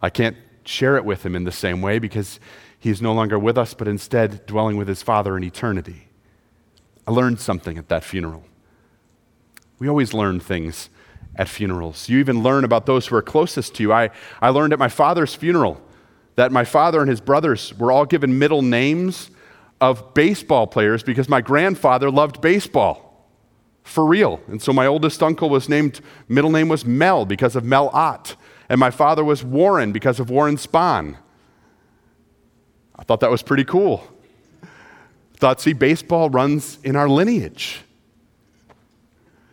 I 0.00 0.10
can't 0.10 0.36
share 0.64 0.96
it 0.96 1.04
with 1.04 1.24
him 1.24 1.36
in 1.36 1.44
the 1.44 1.52
same 1.52 1.82
way 1.82 1.98
because 1.98 2.40
he 2.78 2.90
is 2.90 3.00
no 3.00 3.12
longer 3.12 3.38
with 3.38 3.56
us, 3.56 3.74
but 3.74 3.86
instead 3.86 4.44
dwelling 4.46 4.76
with 4.76 4.88
his 4.88 5.02
Father 5.02 5.36
in 5.36 5.44
eternity. 5.44 6.08
I 7.06 7.12
learned 7.12 7.38
something 7.38 7.78
at 7.78 7.88
that 7.88 8.02
funeral. 8.02 8.44
We 9.78 9.88
always 9.88 10.14
learn 10.14 10.40
things 10.40 10.88
at 11.36 11.48
funerals. 11.48 12.08
You 12.08 12.18
even 12.18 12.42
learn 12.42 12.64
about 12.64 12.86
those 12.86 13.06
who 13.06 13.16
are 13.16 13.22
closest 13.22 13.74
to 13.76 13.82
you. 13.82 13.92
I, 13.92 14.10
I 14.40 14.50
learned 14.50 14.72
at 14.72 14.78
my 14.78 14.88
father's 14.88 15.34
funeral 15.34 15.80
that 16.36 16.52
my 16.52 16.64
father 16.64 17.00
and 17.00 17.08
his 17.08 17.20
brothers 17.20 17.76
were 17.78 17.92
all 17.92 18.04
given 18.06 18.38
middle 18.38 18.62
names 18.62 19.30
of 19.80 20.14
baseball 20.14 20.66
players 20.66 21.02
because 21.02 21.28
my 21.28 21.40
grandfather 21.40 22.10
loved 22.10 22.40
baseball. 22.40 23.08
For 23.82 24.06
real. 24.06 24.40
And 24.46 24.62
so 24.62 24.72
my 24.72 24.86
oldest 24.86 25.22
uncle 25.22 25.50
was 25.50 25.68
named, 25.68 26.00
middle 26.28 26.50
name 26.50 26.68
was 26.68 26.84
Mel 26.84 27.26
because 27.26 27.56
of 27.56 27.64
Mel 27.64 27.90
Ott 27.92 28.36
and 28.72 28.78
my 28.78 28.90
father 28.90 29.22
was 29.22 29.44
Warren 29.44 29.92
because 29.92 30.18
of 30.18 30.30
Warren 30.30 30.56
Spahn. 30.56 31.16
I 32.96 33.04
thought 33.04 33.20
that 33.20 33.30
was 33.30 33.42
pretty 33.42 33.64
cool. 33.64 34.02
Thought, 35.34 35.60
see, 35.60 35.74
baseball 35.74 36.30
runs 36.30 36.78
in 36.82 36.96
our 36.96 37.06
lineage. 37.06 37.82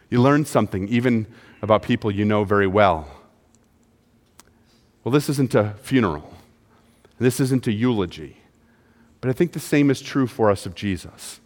You 0.09 0.21
learn 0.21 0.45
something 0.45 0.87
even 0.87 1.27
about 1.61 1.81
people 1.81 2.11
you 2.11 2.25
know 2.25 2.43
very 2.43 2.67
well. 2.67 3.07
Well, 5.03 5.11
this 5.11 5.29
isn't 5.29 5.55
a 5.55 5.75
funeral, 5.81 6.33
this 7.19 7.39
isn't 7.39 7.67
a 7.67 7.71
eulogy, 7.71 8.37
but 9.21 9.29
I 9.29 9.33
think 9.33 9.53
the 9.53 9.59
same 9.59 9.89
is 9.89 10.01
true 10.01 10.27
for 10.27 10.51
us 10.51 10.65
of 10.65 10.75
Jesus. 10.75 11.39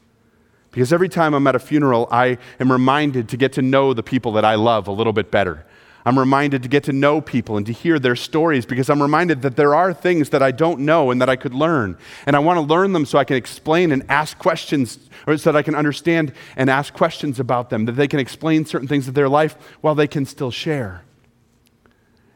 Because 0.71 0.91
every 0.91 1.07
time 1.07 1.35
I'm 1.35 1.45
at 1.45 1.55
a 1.55 1.59
funeral, 1.59 2.07
I 2.11 2.39
am 2.59 2.71
reminded 2.71 3.29
to 3.29 3.37
get 3.37 3.53
to 3.53 3.61
know 3.61 3.93
the 3.93 4.01
people 4.01 4.31
that 4.33 4.43
I 4.43 4.55
love 4.55 4.87
a 4.87 4.91
little 4.91 5.13
bit 5.13 5.29
better. 5.29 5.65
I'm 6.05 6.19
reminded 6.19 6.63
to 6.63 6.69
get 6.69 6.83
to 6.85 6.93
know 6.93 7.21
people 7.21 7.55
and 7.55 7.65
to 7.65 7.71
hear 7.71 7.97
their 7.97 8.15
stories 8.15 8.65
because 8.65 8.89
I'm 8.89 9.01
reminded 9.01 9.41
that 9.43 9.55
there 9.55 9.73
are 9.73 9.93
things 9.93 10.29
that 10.31 10.43
I 10.43 10.51
don't 10.51 10.81
know 10.81 11.11
and 11.11 11.21
that 11.21 11.29
I 11.29 11.35
could 11.35 11.53
learn. 11.53 11.97
And 12.25 12.35
I 12.35 12.39
want 12.39 12.57
to 12.57 12.61
learn 12.61 12.91
them 12.93 13.05
so 13.05 13.17
I 13.17 13.23
can 13.23 13.37
explain 13.37 13.91
and 13.91 14.03
ask 14.09 14.37
questions, 14.37 14.99
or 15.25 15.37
so 15.37 15.51
that 15.51 15.57
I 15.57 15.63
can 15.63 15.75
understand 15.75 16.33
and 16.57 16.69
ask 16.69 16.93
questions 16.93 17.39
about 17.39 17.69
them, 17.69 17.85
that 17.85 17.93
they 17.93 18.07
can 18.07 18.19
explain 18.19 18.65
certain 18.65 18.87
things 18.87 19.07
of 19.07 19.13
their 19.13 19.29
life 19.29 19.55
while 19.81 19.95
they 19.95 20.07
can 20.07 20.25
still 20.25 20.51
share. 20.51 21.03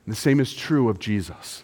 And 0.05 0.13
the 0.13 0.19
same 0.19 0.39
is 0.39 0.53
true 0.53 0.87
of 0.87 0.99
Jesus 0.99 1.63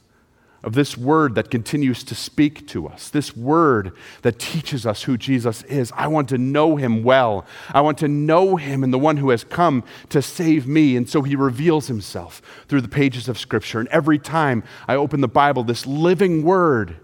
of 0.63 0.73
this 0.73 0.97
word 0.97 1.35
that 1.35 1.51
continues 1.51 2.03
to 2.05 2.15
speak 2.15 2.65
to 2.67 2.87
us, 2.87 3.09
this 3.09 3.35
word 3.35 3.91
that 4.21 4.39
teaches 4.39 4.85
us 4.85 5.03
who 5.03 5.17
Jesus 5.17 5.61
is. 5.63 5.91
I 5.95 6.07
want 6.07 6.29
to 6.29 6.37
know 6.37 6.77
him 6.77 7.03
well. 7.03 7.45
I 7.73 7.81
want 7.81 7.97
to 7.97 8.07
know 8.07 8.55
him 8.55 8.83
and 8.83 8.93
the 8.93 8.99
one 8.99 9.17
who 9.17 9.29
has 9.31 9.43
come 9.43 9.83
to 10.09 10.21
save 10.21 10.65
me. 10.65 10.95
And 10.95 11.09
so 11.09 11.21
he 11.21 11.35
reveals 11.35 11.87
himself 11.87 12.41
through 12.67 12.81
the 12.81 12.87
pages 12.87 13.27
of 13.27 13.37
Scripture. 13.37 13.81
And 13.81 13.89
every 13.89 14.17
time 14.17 14.63
I 14.87 14.95
open 14.95 15.19
the 15.19 15.27
Bible, 15.27 15.65
this 15.65 15.85
living 15.85 16.43
word 16.43 16.95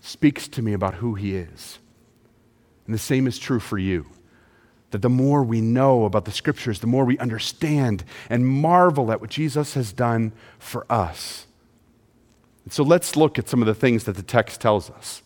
speaks 0.00 0.48
to 0.48 0.62
me 0.62 0.72
about 0.72 0.94
who 0.94 1.14
he 1.14 1.36
is. 1.36 1.78
And 2.86 2.94
the 2.94 2.98
same 2.98 3.26
is 3.26 3.38
true 3.38 3.60
for 3.60 3.78
you. 3.78 4.06
That 4.90 5.02
the 5.02 5.10
more 5.10 5.42
we 5.42 5.60
know 5.60 6.04
about 6.04 6.24
the 6.24 6.30
scriptures, 6.30 6.78
the 6.78 6.86
more 6.86 7.04
we 7.04 7.18
understand 7.18 8.04
and 8.30 8.46
marvel 8.46 9.10
at 9.10 9.20
what 9.20 9.30
Jesus 9.30 9.74
has 9.74 9.92
done 9.92 10.32
for 10.58 10.86
us. 10.90 11.46
So 12.70 12.82
let's 12.82 13.14
look 13.16 13.38
at 13.38 13.48
some 13.48 13.60
of 13.60 13.66
the 13.66 13.74
things 13.74 14.04
that 14.04 14.16
the 14.16 14.22
text 14.22 14.60
tells 14.60 14.90
us. 14.90 15.22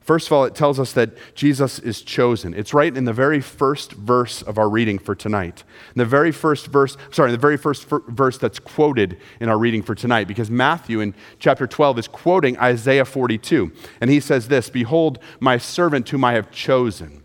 First 0.00 0.28
of 0.28 0.32
all, 0.32 0.44
it 0.44 0.54
tells 0.54 0.80
us 0.80 0.92
that 0.94 1.10
Jesus 1.34 1.78
is 1.78 2.00
chosen. 2.00 2.54
It's 2.54 2.72
right 2.72 2.96
in 2.96 3.04
the 3.04 3.12
very 3.12 3.40
first 3.40 3.92
verse 3.92 4.40
of 4.40 4.56
our 4.56 4.68
reading 4.68 4.98
for 4.98 5.14
tonight. 5.14 5.62
In 5.94 5.98
the 5.98 6.06
very 6.06 6.32
first 6.32 6.68
verse, 6.68 6.96
sorry, 7.10 7.30
the 7.30 7.38
very 7.38 7.58
first 7.58 7.86
verse 7.86 8.38
that's 8.38 8.58
quoted 8.58 9.18
in 9.40 9.50
our 9.50 9.58
reading 9.58 9.82
for 9.82 9.94
tonight, 9.94 10.26
because 10.26 10.50
Matthew 10.50 11.00
in 11.00 11.14
chapter 11.38 11.66
12 11.66 11.98
is 11.98 12.08
quoting 12.08 12.58
Isaiah 12.58 13.04
42. 13.04 13.70
And 14.00 14.10
he 14.10 14.20
says 14.20 14.48
this 14.48 14.70
Behold, 14.70 15.18
my 15.38 15.58
servant 15.58 16.08
whom 16.08 16.24
I 16.24 16.32
have 16.32 16.50
chosen. 16.50 17.22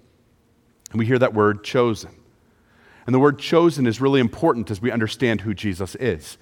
And 0.92 1.00
we 1.00 1.06
hear 1.06 1.20
that 1.20 1.34
word 1.34 1.64
chosen. 1.64 2.12
And 3.06 3.16
the 3.16 3.20
word 3.20 3.40
chosen 3.40 3.88
is 3.88 4.02
really 4.02 4.20
important 4.20 4.70
as 4.70 4.82
we 4.82 4.92
understand 4.92 5.42
who 5.42 5.54
Jesus 5.54 5.96
is. 5.96 6.38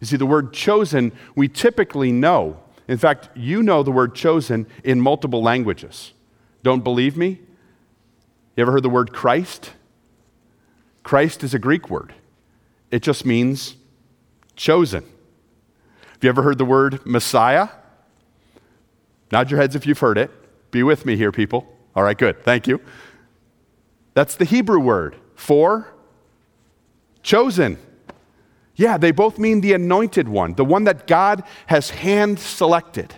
You 0.00 0.06
see, 0.06 0.16
the 0.16 0.26
word 0.26 0.52
chosen, 0.52 1.12
we 1.34 1.48
typically 1.48 2.12
know. 2.12 2.60
In 2.88 2.98
fact, 2.98 3.30
you 3.34 3.62
know 3.62 3.82
the 3.82 3.90
word 3.90 4.14
chosen 4.14 4.66
in 4.84 5.00
multiple 5.00 5.42
languages. 5.42 6.12
Don't 6.62 6.84
believe 6.84 7.16
me? 7.16 7.40
You 8.56 8.62
ever 8.62 8.72
heard 8.72 8.82
the 8.82 8.90
word 8.90 9.12
Christ? 9.12 9.72
Christ 11.02 11.44
is 11.44 11.54
a 11.54 11.58
Greek 11.58 11.88
word, 11.88 12.14
it 12.90 13.02
just 13.02 13.24
means 13.24 13.76
chosen. 14.56 15.04
Have 15.04 16.24
you 16.24 16.30
ever 16.30 16.42
heard 16.42 16.58
the 16.58 16.64
word 16.64 17.04
Messiah? 17.04 17.68
Nod 19.30 19.50
your 19.50 19.60
heads 19.60 19.76
if 19.76 19.86
you've 19.86 19.98
heard 19.98 20.18
it. 20.18 20.30
Be 20.70 20.82
with 20.82 21.04
me 21.04 21.16
here, 21.16 21.30
people. 21.30 21.66
All 21.94 22.02
right, 22.02 22.16
good. 22.16 22.42
Thank 22.42 22.66
you. 22.66 22.80
That's 24.14 24.36
the 24.36 24.44
Hebrew 24.44 24.80
word 24.80 25.16
for 25.34 25.92
chosen. 27.22 27.78
Yeah, 28.76 28.98
they 28.98 29.10
both 29.10 29.38
mean 29.38 29.62
the 29.62 29.72
anointed 29.72 30.28
one, 30.28 30.54
the 30.54 30.64
one 30.64 30.84
that 30.84 31.06
God 31.06 31.42
has 31.66 31.90
hand 31.90 32.38
selected. 32.38 33.14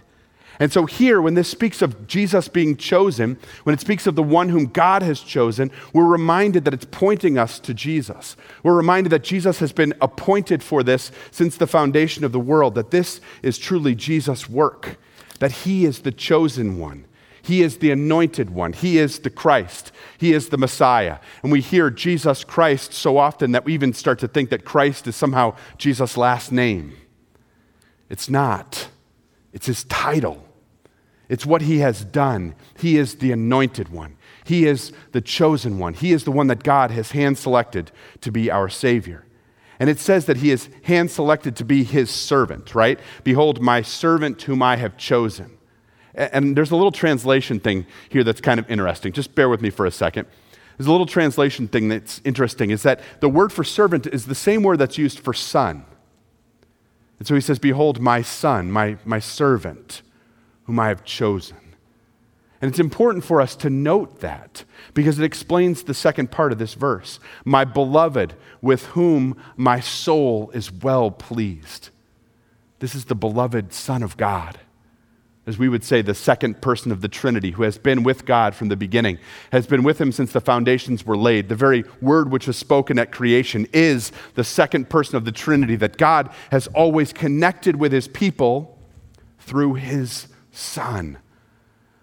And 0.61 0.73
so, 0.73 0.87
here, 0.87 1.21
when 1.23 1.35
this 1.35 1.49
speaks 1.49 1.83
of 1.83 2.09
Jesus 2.09 2.49
being 2.49 2.77
chosen, 2.77 3.39
when 3.63 3.75
it 3.75 3.81
speaks 3.81 4.09
of 4.09 4.17
the 4.17 4.25
one 4.25 4.49
whom 4.49 4.67
God 4.67 5.03
has 5.03 5.21
chosen, 5.21 5.71
we're 5.93 6.05
reminded 6.05 6.65
that 6.65 6.75
it's 6.75 6.87
pointing 6.91 7.39
us 7.39 7.61
to 7.61 7.73
Jesus. 7.73 8.37
We're 8.65 8.77
reminded 8.77 9.11
that 9.11 9.23
Jesus 9.23 9.61
has 9.61 9.73
been 9.73 9.95
appointed 10.01 10.63
for 10.63 10.83
this 10.83 11.13
since 11.31 11.57
the 11.57 11.69
foundation 11.69 12.25
of 12.25 12.33
the 12.33 12.41
world, 12.41 12.75
that 12.75 12.91
this 12.91 13.21
is 13.43 13.57
truly 13.57 13.95
Jesus' 13.95 14.49
work, 14.49 14.99
that 15.39 15.53
he 15.53 15.85
is 15.85 16.01
the 16.01 16.13
chosen 16.13 16.79
one. 16.79 17.05
He 17.49 17.63
is 17.63 17.79
the 17.79 17.91
anointed 17.91 18.51
one. 18.51 18.75
He 18.75 18.99
is 18.99 19.21
the 19.21 19.31
Christ. 19.31 19.91
He 20.19 20.35
is 20.35 20.51
the 20.51 20.59
Messiah. 20.59 21.17
And 21.43 21.51
we 21.51 21.63
hear 21.63 21.89
Jesus 21.89 22.45
Christ 22.45 22.93
so 22.93 23.17
often 23.17 23.53
that 23.53 23.65
we 23.65 23.73
even 23.73 23.95
start 23.95 24.19
to 24.19 24.29
think 24.29 24.51
that 24.51 24.67
Christ 24.67 25.07
is 25.07 25.17
somehow 25.17 25.57
Jesus' 25.79 26.19
last 26.19 26.53
name. 26.53 26.93
It's 28.11 28.29
not, 28.29 28.91
it's 29.55 29.65
his 29.65 29.85
title. 29.85 30.45
It's 31.31 31.47
what 31.47 31.63
he 31.63 31.79
has 31.79 32.05
done. 32.05 32.55
He 32.79 32.99
is 32.99 33.15
the 33.15 33.33
anointed 33.33 33.89
one. 33.89 34.19
He 34.45 34.67
is 34.67 34.93
the 35.13 35.23
chosen 35.23 35.79
one. 35.79 35.95
He 35.95 36.13
is 36.13 36.25
the 36.25 36.31
one 36.31 36.49
that 36.49 36.63
God 36.63 36.91
has 36.91 37.13
hand 37.13 37.39
selected 37.39 37.91
to 38.21 38.31
be 38.31 38.51
our 38.51 38.69
Savior. 38.69 39.25
And 39.81 39.89
it 39.89 39.99
says 39.99 40.27
that 40.27 40.37
he 40.37 40.51
is 40.51 40.69
hand 40.83 41.11
selected 41.11 41.57
to 41.57 41.65
be 41.65 41.83
his 41.83 42.11
servant, 42.11 42.75
right? 42.75 43.01
Behold, 43.25 43.63
my 43.63 43.81
servant 43.81 44.43
whom 44.43 44.63
I 44.63 44.77
have 44.77 44.99
chosen. 44.99 45.58
And 46.19 46.57
there's 46.57 46.73
a 46.73 46.77
little 46.77 46.91
translation 46.91 47.61
thing 47.61 47.87
here 48.09 48.25
that's 48.25 48.41
kind 48.41 48.59
of 48.59 48.69
interesting. 48.69 49.13
Just 49.13 49.37
bear 49.37 49.49
with 49.49 49.63
me 49.63 49.71
for 49.71 49.87
a 49.87 49.91
second. 49.91 50.27
There's 50.77 50.89
a 50.89 50.91
little 50.91 51.07
translation 51.07 51.69
thing 51.69 51.89
that's 51.89 52.21
interesting 52.25 52.71
is 52.71 52.83
that 52.83 53.01
the 53.21 53.29
word 53.29 53.53
for 53.53 53.63
servant 53.63 54.07
is 54.09 54.27
the 54.27 54.35
same 54.35 54.65
word 54.65 54.79
that's 54.79 54.99
used 54.99 55.21
for 55.21 55.33
son. 55.33 55.85
And 57.21 57.27
so 57.27 57.37
he 57.37 57.41
says, 57.41 57.61
Behold, 57.61 58.01
my 58.01 58.23
son, 58.23 58.71
my, 58.71 58.97
my 59.05 59.21
servant, 59.21 60.03
whom 60.65 60.81
I 60.81 60.89
have 60.89 61.05
chosen. 61.05 61.57
And 62.61 62.69
it's 62.69 62.81
important 62.81 63.25
for 63.25 63.41
us 63.41 63.55
to 63.57 63.71
note 63.71 64.19
that 64.19 64.65
because 64.93 65.21
it 65.21 65.25
explains 65.25 65.85
the 65.85 65.95
second 65.95 66.33
part 66.33 66.51
of 66.51 66.59
this 66.59 66.75
verse 66.75 67.21
My 67.45 67.65
beloved, 67.65 68.35
with 68.61 68.87
whom 68.87 69.37
my 69.57 69.79
soul 69.79 70.51
is 70.53 70.73
well 70.73 71.13
pleased. 71.13 71.91
This 72.81 72.97
is 72.97 73.05
the 73.05 73.15
beloved 73.15 73.73
Son 73.73 74.03
of 74.03 74.17
God 74.17 74.59
as 75.49 75.59
we 75.59 75.71
would 75.71 75.83
say, 75.83 76.03
the 76.03 76.15
second 76.15 76.61
person 76.61 76.93
of 76.93 77.01
the 77.01 77.09
Trinity, 77.09 77.53
who 77.53 77.63
has 77.63 77.79
been 77.79 78.03
with 78.03 78.27
God 78.27 78.55
from 78.55 78.69
the 78.69 78.77
beginning, 78.77 79.19
has 79.51 79.67
been 79.67 79.83
with 79.83 79.99
him 79.99 80.13
since 80.13 80.31
the 80.31 80.43
foundations 80.43 81.07
were 81.07 81.17
laid. 81.17 81.49
The 81.49 81.57
very 81.57 81.85
word 82.03 82.31
which 82.31 82.47
was 82.47 82.59
spoken 82.59 82.99
at 82.99 83.13
creation 83.13 83.67
is 83.73 84.13
the 84.35 84.45
second 84.45 84.91
person 84.91 85.17
of 85.17 85.25
the 85.25 85.33
Trinity 85.33 85.75
that 85.77 85.97
God 85.97 86.29
has 86.51 86.67
always 86.69 87.15
connected 87.15 87.77
with 87.77 87.93
his 87.93 88.09
people 88.09 88.79
through 89.39 89.75
his 89.75 90.29
Son. 90.53 91.17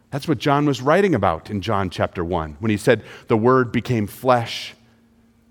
That's 0.10 0.28
what 0.28 0.40
John 0.40 0.66
was 0.66 0.82
writing 0.82 1.14
about 1.14 1.52
in 1.52 1.62
John 1.62 1.92
chapter 1.92 2.26
1 2.26 2.58
when 2.60 2.72
he 2.72 2.78
said, 2.78 3.04
The 3.28 3.38
Word 3.38 3.72
became 3.72 4.08
flesh 4.08 4.74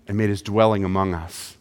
and 0.05 0.17
made 0.17 0.29
his 0.29 0.41
dwelling 0.41 0.83
among 0.83 1.13
us. 1.13 1.55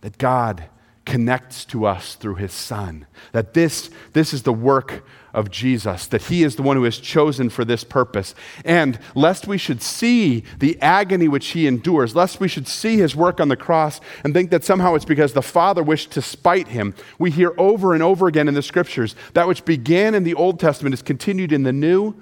That 0.00 0.18
God 0.18 0.64
connects 1.10 1.64
to 1.64 1.84
us 1.84 2.14
through 2.14 2.36
his 2.36 2.52
son 2.52 3.04
that 3.32 3.52
this, 3.52 3.90
this 4.12 4.32
is 4.32 4.44
the 4.44 4.52
work 4.52 5.04
of 5.34 5.50
jesus 5.50 6.06
that 6.06 6.22
he 6.22 6.44
is 6.44 6.54
the 6.54 6.62
one 6.62 6.76
who 6.76 6.84
is 6.84 7.00
chosen 7.00 7.50
for 7.50 7.64
this 7.64 7.82
purpose. 7.82 8.32
And 8.64 8.96
lest 9.16 9.48
we 9.48 9.58
should 9.58 9.82
see 9.82 10.44
the 10.60 10.80
agony 10.80 11.26
which 11.26 11.48
he 11.48 11.66
endures 11.66 12.14
lest 12.14 12.38
we 12.38 12.46
should 12.46 12.68
see 12.68 12.96
his 12.96 13.16
work 13.16 13.40
on 13.40 13.48
the 13.48 13.56
cross 13.56 14.00
and 14.22 14.32
think 14.32 14.50
that 14.50 14.62
somehow 14.62 14.94
it's 14.94 15.04
because 15.04 15.32
the 15.32 15.42
father 15.42 15.82
wished 15.82 16.12
to 16.12 16.22
spite 16.22 16.68
him 16.68 16.94
we 17.18 17.32
hear 17.32 17.54
over 17.58 17.92
and 17.92 18.04
over 18.04 18.28
again 18.28 18.46
in 18.46 18.54
the 18.54 18.62
scriptures 18.62 19.16
that 19.34 19.48
which 19.48 19.64
began 19.64 20.14
in 20.14 20.22
the 20.22 20.34
old 20.34 20.60
testament 20.60 20.94
is 20.94 21.02
continued 21.02 21.52
in 21.52 21.64
the 21.64 21.72
new 21.72 22.14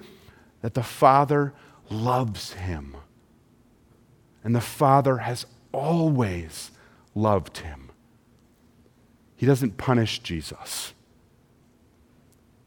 that 0.61 0.73
the 0.73 0.83
father 0.83 1.53
loves 1.91 2.53
him. 2.53 2.97
And 4.43 4.55
the 4.55 4.61
father 4.61 5.17
has 5.17 5.45
always 5.71 6.71
loved 7.13 7.59
him 7.59 7.88
he 9.39 9.45
doesn't 9.45 9.77
punish 9.77 10.19
Jesus. 10.19 10.93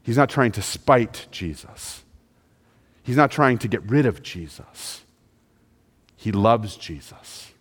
He's 0.01 0.17
not 0.17 0.27
trying 0.27 0.53
to 0.53 0.61
spite 0.63 1.27
Jesus. 1.29 2.03
He's 3.03 3.15
not 3.15 3.29
trying 3.29 3.59
to 3.59 3.67
get 3.67 3.87
rid 3.87 4.07
of 4.07 4.23
Jesus. 4.23 5.03
He 6.15 6.31
loves 6.31 6.75
Jesus. 6.75 7.51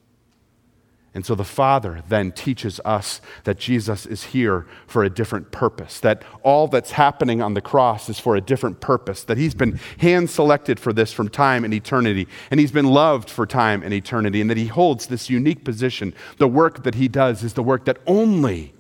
And 1.12 1.26
so 1.26 1.35
the 1.35 1.45
Father 1.45 2.02
then 2.09 2.33
teaches 2.33 2.81
us 2.87 3.21
that 3.45 3.59
Jesus 3.59 4.07
is 4.07 4.25
here 4.25 4.66
for 4.87 5.04
a 5.04 5.11
different 5.11 5.52
purpose, 5.52 6.00
that 6.00 6.23
all 6.42 6.66
that's 6.66 6.92
happening 6.92 7.42
on 7.42 7.52
the 7.52 7.61
cross 7.61 8.09
is 8.09 8.19
for 8.19 8.35
a 8.35 8.40
different 8.40 8.81
purpose, 8.81 9.25
that 9.25 9.37
He's 9.37 9.54
been 9.54 9.78
hand 9.99 10.31
selected 10.31 10.81
for 10.81 10.95
this 10.95 11.12
from 11.12 11.28
time 11.28 11.66
and 11.66 11.75
eternity, 11.75 12.28
and 12.50 12.59
He's 12.59 12.73
been 12.73 12.87
loved 12.87 13.28
for 13.28 13.45
time 13.45 13.83
and 13.83 13.92
eternity, 13.92 14.40
and 14.40 14.49
that 14.49 14.57
He 14.57 14.69
holds 14.69 15.09
this 15.09 15.28
unique 15.28 15.64
position. 15.64 16.14
The 16.38 16.49
work 16.49 16.85
that 16.85 16.95
He 16.95 17.09
does 17.09 17.45
is 17.45 17.52
the 17.52 17.62
work 17.62 17.85
that 17.85 17.99
only 18.07 18.73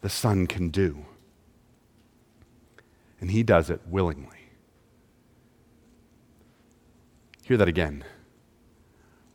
the 0.00 0.08
Son 0.08 0.46
can 0.46 0.68
do. 0.68 1.04
And 3.20 3.30
he 3.30 3.42
does 3.42 3.68
it 3.70 3.80
willingly. 3.88 4.50
Hear 7.42 7.56
that 7.56 7.68
again. 7.68 8.04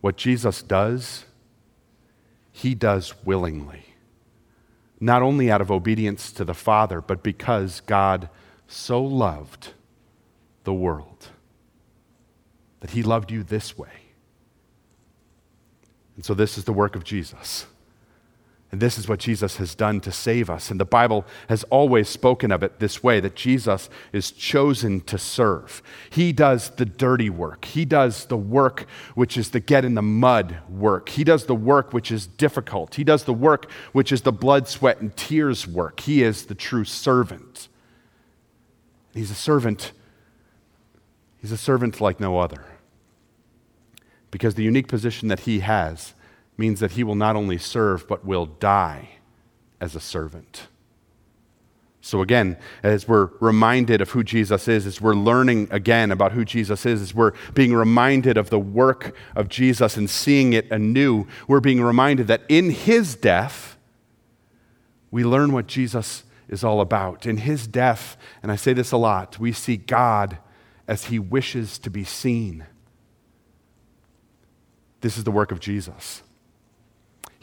What 0.00 0.16
Jesus 0.16 0.62
does, 0.62 1.24
he 2.52 2.74
does 2.74 3.14
willingly. 3.24 3.84
Not 5.00 5.22
only 5.22 5.50
out 5.50 5.60
of 5.60 5.70
obedience 5.70 6.30
to 6.32 6.44
the 6.44 6.54
Father, 6.54 7.00
but 7.00 7.22
because 7.22 7.80
God 7.80 8.28
so 8.66 9.02
loved 9.02 9.72
the 10.64 10.72
world 10.72 11.28
that 12.80 12.90
he 12.90 13.02
loved 13.02 13.30
you 13.30 13.42
this 13.42 13.76
way. 13.76 13.88
And 16.16 16.24
so, 16.24 16.34
this 16.34 16.56
is 16.56 16.64
the 16.64 16.72
work 16.72 16.94
of 16.94 17.02
Jesus 17.02 17.66
And 18.74 18.82
this 18.82 18.98
is 18.98 19.08
what 19.08 19.20
Jesus 19.20 19.58
has 19.58 19.76
done 19.76 20.00
to 20.00 20.10
save 20.10 20.50
us. 20.50 20.68
And 20.68 20.80
the 20.80 20.84
Bible 20.84 21.24
has 21.48 21.62
always 21.70 22.08
spoken 22.08 22.50
of 22.50 22.64
it 22.64 22.80
this 22.80 23.04
way 23.04 23.20
that 23.20 23.36
Jesus 23.36 23.88
is 24.12 24.32
chosen 24.32 25.00
to 25.02 25.16
serve. 25.16 25.80
He 26.10 26.32
does 26.32 26.70
the 26.70 26.84
dirty 26.84 27.30
work, 27.30 27.66
He 27.66 27.84
does 27.84 28.24
the 28.24 28.36
work 28.36 28.86
which 29.14 29.36
is 29.36 29.50
the 29.50 29.60
get 29.60 29.84
in 29.84 29.94
the 29.94 30.02
mud 30.02 30.58
work. 30.68 31.10
He 31.10 31.22
does 31.22 31.46
the 31.46 31.54
work 31.54 31.92
which 31.92 32.10
is 32.10 32.26
difficult. 32.26 32.96
He 32.96 33.04
does 33.04 33.22
the 33.22 33.32
work 33.32 33.70
which 33.92 34.10
is 34.10 34.22
the 34.22 34.32
blood, 34.32 34.66
sweat, 34.66 35.00
and 35.00 35.16
tears 35.16 35.68
work. 35.68 36.00
He 36.00 36.24
is 36.24 36.46
the 36.46 36.56
true 36.56 36.84
servant. 36.84 37.68
He's 39.12 39.30
a 39.30 39.36
servant. 39.36 39.92
He's 41.40 41.52
a 41.52 41.56
servant 41.56 42.00
like 42.00 42.18
no 42.18 42.40
other. 42.40 42.64
Because 44.32 44.56
the 44.56 44.64
unique 44.64 44.88
position 44.88 45.28
that 45.28 45.38
he 45.38 45.60
has 45.60 46.14
means 46.56 46.80
that 46.80 46.92
he 46.92 47.04
will 47.04 47.14
not 47.14 47.36
only 47.36 47.58
serve, 47.58 48.06
but 48.06 48.24
will 48.24 48.46
die 48.46 49.10
as 49.80 49.94
a 49.94 50.00
servant. 50.00 50.68
So, 52.00 52.20
again, 52.20 52.58
as 52.82 53.08
we're 53.08 53.30
reminded 53.40 54.02
of 54.02 54.10
who 54.10 54.22
Jesus 54.22 54.68
is, 54.68 54.86
as 54.86 55.00
we're 55.00 55.14
learning 55.14 55.68
again 55.70 56.12
about 56.12 56.32
who 56.32 56.44
Jesus 56.44 56.84
is, 56.84 57.00
as 57.00 57.14
we're 57.14 57.32
being 57.54 57.72
reminded 57.72 58.36
of 58.36 58.50
the 58.50 58.58
work 58.58 59.16
of 59.34 59.48
Jesus 59.48 59.96
and 59.96 60.10
seeing 60.10 60.52
it 60.52 60.70
anew, 60.70 61.26
we're 61.48 61.60
being 61.60 61.80
reminded 61.80 62.26
that 62.26 62.42
in 62.50 62.68
his 62.68 63.14
death, 63.14 63.78
we 65.10 65.24
learn 65.24 65.52
what 65.52 65.66
Jesus 65.66 66.24
is 66.46 66.62
all 66.62 66.82
about. 66.82 67.24
In 67.24 67.38
his 67.38 67.66
death, 67.66 68.18
and 68.42 68.52
I 68.52 68.56
say 68.56 68.74
this 68.74 68.92
a 68.92 68.98
lot, 68.98 69.38
we 69.38 69.52
see 69.52 69.78
God 69.78 70.36
as 70.86 71.06
he 71.06 71.18
wishes 71.18 71.78
to 71.78 71.88
be 71.88 72.04
seen. 72.04 72.66
This 75.00 75.16
is 75.16 75.24
the 75.24 75.30
work 75.30 75.52
of 75.52 75.58
Jesus. 75.58 76.22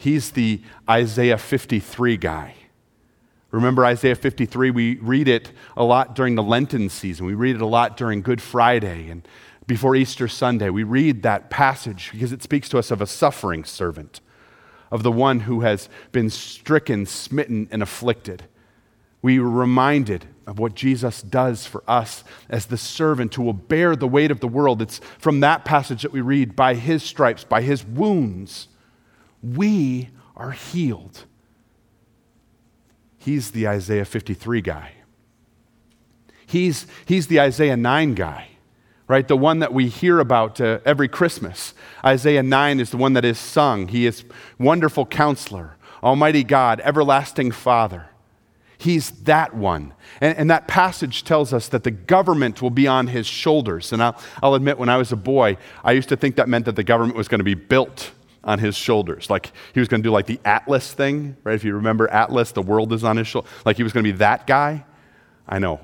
He's 0.02 0.32
the 0.32 0.60
Isaiah 0.90 1.38
53 1.38 2.16
guy. 2.16 2.56
Remember 3.52 3.86
Isaiah 3.86 4.16
53? 4.16 4.72
We 4.72 4.96
read 4.96 5.28
it 5.28 5.52
a 5.76 5.84
lot 5.84 6.16
during 6.16 6.34
the 6.34 6.42
Lenten 6.42 6.88
season. 6.88 7.24
We 7.24 7.34
read 7.34 7.54
it 7.54 7.62
a 7.62 7.66
lot 7.66 7.96
during 7.96 8.20
Good 8.20 8.42
Friday 8.42 9.08
and 9.10 9.22
before 9.68 9.94
Easter 9.94 10.26
Sunday. 10.26 10.70
We 10.70 10.82
read 10.82 11.22
that 11.22 11.50
passage 11.50 12.10
because 12.10 12.32
it 12.32 12.42
speaks 12.42 12.68
to 12.70 12.78
us 12.78 12.90
of 12.90 13.00
a 13.00 13.06
suffering 13.06 13.62
servant, 13.62 14.20
of 14.90 15.04
the 15.04 15.12
one 15.12 15.38
who 15.38 15.60
has 15.60 15.88
been 16.10 16.30
stricken, 16.30 17.06
smitten, 17.06 17.68
and 17.70 17.80
afflicted. 17.80 18.42
We 19.22 19.38
are 19.38 19.48
reminded 19.48 20.26
of 20.48 20.58
what 20.58 20.74
Jesus 20.74 21.22
does 21.22 21.64
for 21.64 21.84
us 21.86 22.24
as 22.48 22.66
the 22.66 22.76
servant 22.76 23.36
who 23.36 23.44
will 23.44 23.52
bear 23.52 23.94
the 23.94 24.08
weight 24.08 24.32
of 24.32 24.40
the 24.40 24.48
world. 24.48 24.82
It's 24.82 25.00
from 25.20 25.38
that 25.40 25.64
passage 25.64 26.02
that 26.02 26.10
we 26.10 26.22
read 26.22 26.56
by 26.56 26.74
his 26.74 27.04
stripes, 27.04 27.44
by 27.44 27.62
his 27.62 27.84
wounds 27.86 28.66
we 29.42 30.10
are 30.36 30.52
healed. 30.52 31.24
He's 33.18 33.50
the 33.50 33.68
Isaiah 33.68 34.04
53 34.04 34.60
guy. 34.60 34.92
He's, 36.46 36.86
he's 37.06 37.28
the 37.28 37.40
Isaiah 37.40 37.76
9 37.76 38.14
guy, 38.14 38.48
right? 39.08 39.26
The 39.26 39.36
one 39.36 39.60
that 39.60 39.72
we 39.72 39.88
hear 39.88 40.18
about 40.18 40.60
uh, 40.60 40.80
every 40.84 41.08
Christmas. 41.08 41.72
Isaiah 42.04 42.42
9 42.42 42.80
is 42.80 42.90
the 42.90 42.96
one 42.96 43.14
that 43.14 43.24
is 43.24 43.38
sung. 43.38 43.88
He 43.88 44.06
is 44.06 44.24
wonderful 44.58 45.06
counselor, 45.06 45.76
Almighty 46.02 46.44
God, 46.44 46.80
everlasting 46.80 47.52
Father. 47.52 48.08
He's 48.76 49.12
that 49.22 49.54
one. 49.54 49.94
And, 50.20 50.36
and, 50.36 50.50
that 50.50 50.66
passage 50.66 51.22
tells 51.22 51.52
us 51.52 51.68
that 51.68 51.84
the 51.84 51.92
government 51.92 52.60
will 52.60 52.70
be 52.70 52.88
on 52.88 53.06
his 53.06 53.28
shoulders. 53.28 53.92
And 53.92 54.02
I'll, 54.02 54.20
I'll 54.42 54.54
admit, 54.54 54.76
when 54.76 54.88
I 54.88 54.96
was 54.96 55.12
a 55.12 55.16
boy, 55.16 55.56
I 55.84 55.92
used 55.92 56.08
to 56.08 56.16
think 56.16 56.34
that 56.34 56.48
meant 56.48 56.64
that 56.64 56.74
the 56.74 56.82
government 56.82 57.16
was 57.16 57.28
going 57.28 57.38
to 57.38 57.44
be 57.44 57.54
built 57.54 58.10
on 58.44 58.58
his 58.58 58.76
shoulders. 58.76 59.30
Like 59.30 59.52
he 59.72 59.80
was 59.80 59.88
going 59.88 60.02
to 60.02 60.06
do 60.06 60.12
like 60.12 60.26
the 60.26 60.40
Atlas 60.44 60.92
thing, 60.92 61.36
right? 61.44 61.54
If 61.54 61.64
you 61.64 61.74
remember 61.74 62.08
Atlas, 62.08 62.52
the 62.52 62.62
world 62.62 62.92
is 62.92 63.04
on 63.04 63.16
his 63.16 63.26
shoulder. 63.26 63.48
Like 63.64 63.76
he 63.76 63.82
was 63.82 63.92
going 63.92 64.04
to 64.04 64.12
be 64.12 64.18
that 64.18 64.46
guy. 64.46 64.84
I 65.46 65.58
know. 65.58 65.80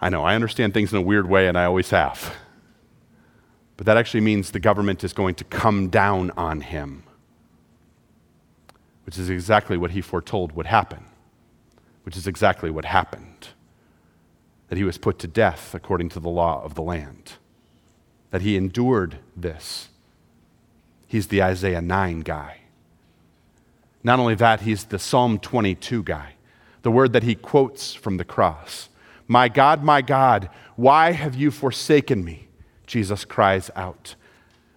I 0.00 0.08
know. 0.08 0.24
I 0.24 0.34
understand 0.34 0.74
things 0.74 0.92
in 0.92 0.98
a 0.98 1.02
weird 1.02 1.28
way, 1.28 1.46
and 1.46 1.56
I 1.56 1.64
always 1.64 1.90
have. 1.90 2.34
But 3.76 3.86
that 3.86 3.96
actually 3.96 4.20
means 4.20 4.50
the 4.50 4.60
government 4.60 5.04
is 5.04 5.12
going 5.12 5.34
to 5.36 5.44
come 5.44 5.88
down 5.88 6.30
on 6.32 6.60
him, 6.60 7.04
which 9.04 9.18
is 9.18 9.30
exactly 9.30 9.76
what 9.76 9.92
he 9.92 10.00
foretold 10.00 10.52
would 10.52 10.66
happen, 10.66 11.04
which 12.04 12.16
is 12.16 12.26
exactly 12.26 12.70
what 12.70 12.84
happened. 12.84 13.48
That 14.68 14.78
he 14.78 14.84
was 14.84 14.98
put 14.98 15.18
to 15.20 15.28
death 15.28 15.74
according 15.74 16.08
to 16.10 16.20
the 16.20 16.28
law 16.28 16.62
of 16.64 16.74
the 16.74 16.82
land, 16.82 17.34
that 18.30 18.42
he 18.42 18.56
endured 18.56 19.18
this 19.36 19.88
He's 21.12 21.26
the 21.26 21.42
Isaiah 21.42 21.82
9 21.82 22.20
guy. 22.20 22.60
Not 24.02 24.18
only 24.18 24.34
that, 24.36 24.62
he's 24.62 24.84
the 24.84 24.98
Psalm 24.98 25.38
22 25.38 26.04
guy, 26.04 26.36
the 26.80 26.90
word 26.90 27.12
that 27.12 27.22
he 27.22 27.34
quotes 27.34 27.92
from 27.92 28.16
the 28.16 28.24
cross. 28.24 28.88
My 29.28 29.50
God, 29.50 29.84
my 29.84 30.00
God, 30.00 30.48
why 30.74 31.12
have 31.12 31.34
you 31.34 31.50
forsaken 31.50 32.24
me? 32.24 32.48
Jesus 32.86 33.26
cries 33.26 33.70
out, 33.76 34.14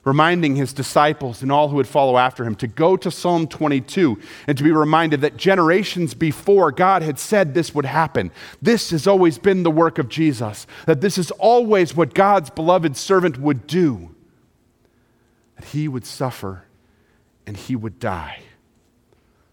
reminding 0.04 0.58
his 0.58 0.74
disciples 0.74 1.42
and 1.42 1.54
all 1.54 1.70
who 1.70 1.78
would 1.78 1.88
follow 1.88 2.18
after 2.18 2.44
him 2.44 2.56
to 2.56 2.68
go 2.68 2.98
to 2.98 3.10
Psalm 3.10 3.48
22 3.48 4.20
and 4.46 4.58
to 4.58 4.64
be 4.66 4.74
reminded 4.74 5.22
that 5.22 5.38
generations 5.38 6.14
before 6.14 6.70
God 6.70 7.02
had 7.02 7.18
said 7.18 7.54
this 7.54 7.74
would 7.74 7.86
happen. 7.86 8.30
This 8.62 8.90
has 8.90 9.08
always 9.08 9.38
been 9.38 9.64
the 9.64 9.72
work 9.72 9.98
of 10.00 10.10
Jesus, 10.10 10.68
that 10.86 11.00
this 11.00 11.18
is 11.18 11.32
always 11.32 11.96
what 11.96 12.14
God's 12.14 12.50
beloved 12.50 12.98
servant 12.98 13.40
would 13.40 13.68
do 13.68 14.15
that 15.56 15.66
he 15.66 15.88
would 15.88 16.06
suffer 16.06 16.66
and 17.46 17.56
he 17.56 17.76
would 17.76 18.00
die. 18.00 18.42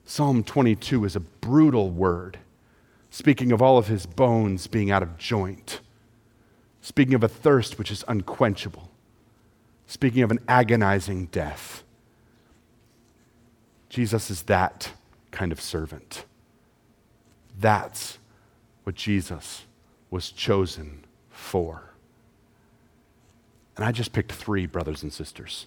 Psalm 0.04 0.42
22 0.42 1.04
is 1.04 1.16
a 1.16 1.20
brutal 1.20 1.90
word, 1.90 2.38
speaking 3.10 3.52
of 3.52 3.62
all 3.62 3.78
of 3.78 3.86
his 3.86 4.06
bones 4.06 4.66
being 4.66 4.90
out 4.90 5.02
of 5.02 5.16
joint, 5.16 5.80
speaking 6.80 7.14
of 7.14 7.22
a 7.22 7.28
thirst 7.28 7.78
which 7.78 7.90
is 7.90 8.04
unquenchable, 8.08 8.90
speaking 9.86 10.22
of 10.22 10.30
an 10.30 10.40
agonizing 10.48 11.26
death. 11.26 11.82
Jesus 13.88 14.30
is 14.30 14.42
that 14.44 14.92
kind 15.30 15.52
of 15.52 15.60
servant. 15.60 16.24
That's 17.58 18.18
what 18.84 18.94
Jesus 18.94 19.64
was 20.10 20.30
chosen 20.30 21.04
for. 21.30 21.90
And 23.76 23.84
I 23.84 23.92
just 23.92 24.12
picked 24.12 24.32
three, 24.32 24.66
brothers 24.66 25.02
and 25.02 25.12
sisters. 25.12 25.66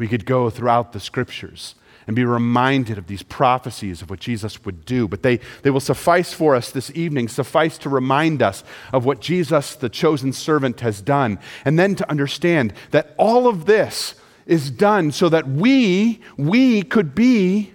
We 0.00 0.08
could 0.08 0.24
go 0.24 0.48
throughout 0.48 0.94
the 0.94 0.98
scriptures 0.98 1.74
and 2.06 2.16
be 2.16 2.24
reminded 2.24 2.96
of 2.96 3.06
these 3.06 3.22
prophecies 3.22 4.00
of 4.00 4.08
what 4.08 4.18
Jesus 4.18 4.64
would 4.64 4.86
do. 4.86 5.06
But 5.06 5.22
they, 5.22 5.40
they 5.60 5.68
will 5.68 5.78
suffice 5.78 6.32
for 6.32 6.56
us 6.56 6.70
this 6.70 6.90
evening, 6.94 7.28
suffice 7.28 7.76
to 7.76 7.90
remind 7.90 8.40
us 8.40 8.64
of 8.94 9.04
what 9.04 9.20
Jesus, 9.20 9.74
the 9.74 9.90
chosen 9.90 10.32
servant, 10.32 10.80
has 10.80 11.02
done. 11.02 11.38
And 11.66 11.78
then 11.78 11.96
to 11.96 12.10
understand 12.10 12.72
that 12.92 13.14
all 13.18 13.46
of 13.46 13.66
this 13.66 14.14
is 14.46 14.70
done 14.70 15.12
so 15.12 15.28
that 15.28 15.46
we, 15.46 16.22
we 16.38 16.80
could 16.80 17.14
be 17.14 17.74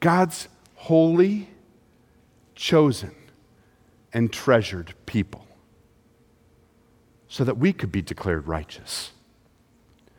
God's 0.00 0.48
holy, 0.76 1.50
chosen, 2.54 3.14
and 4.14 4.32
treasured 4.32 4.94
people. 5.04 5.46
So 7.28 7.44
that 7.44 7.58
we 7.58 7.74
could 7.74 7.92
be 7.92 8.00
declared 8.00 8.48
righteous 8.48 9.10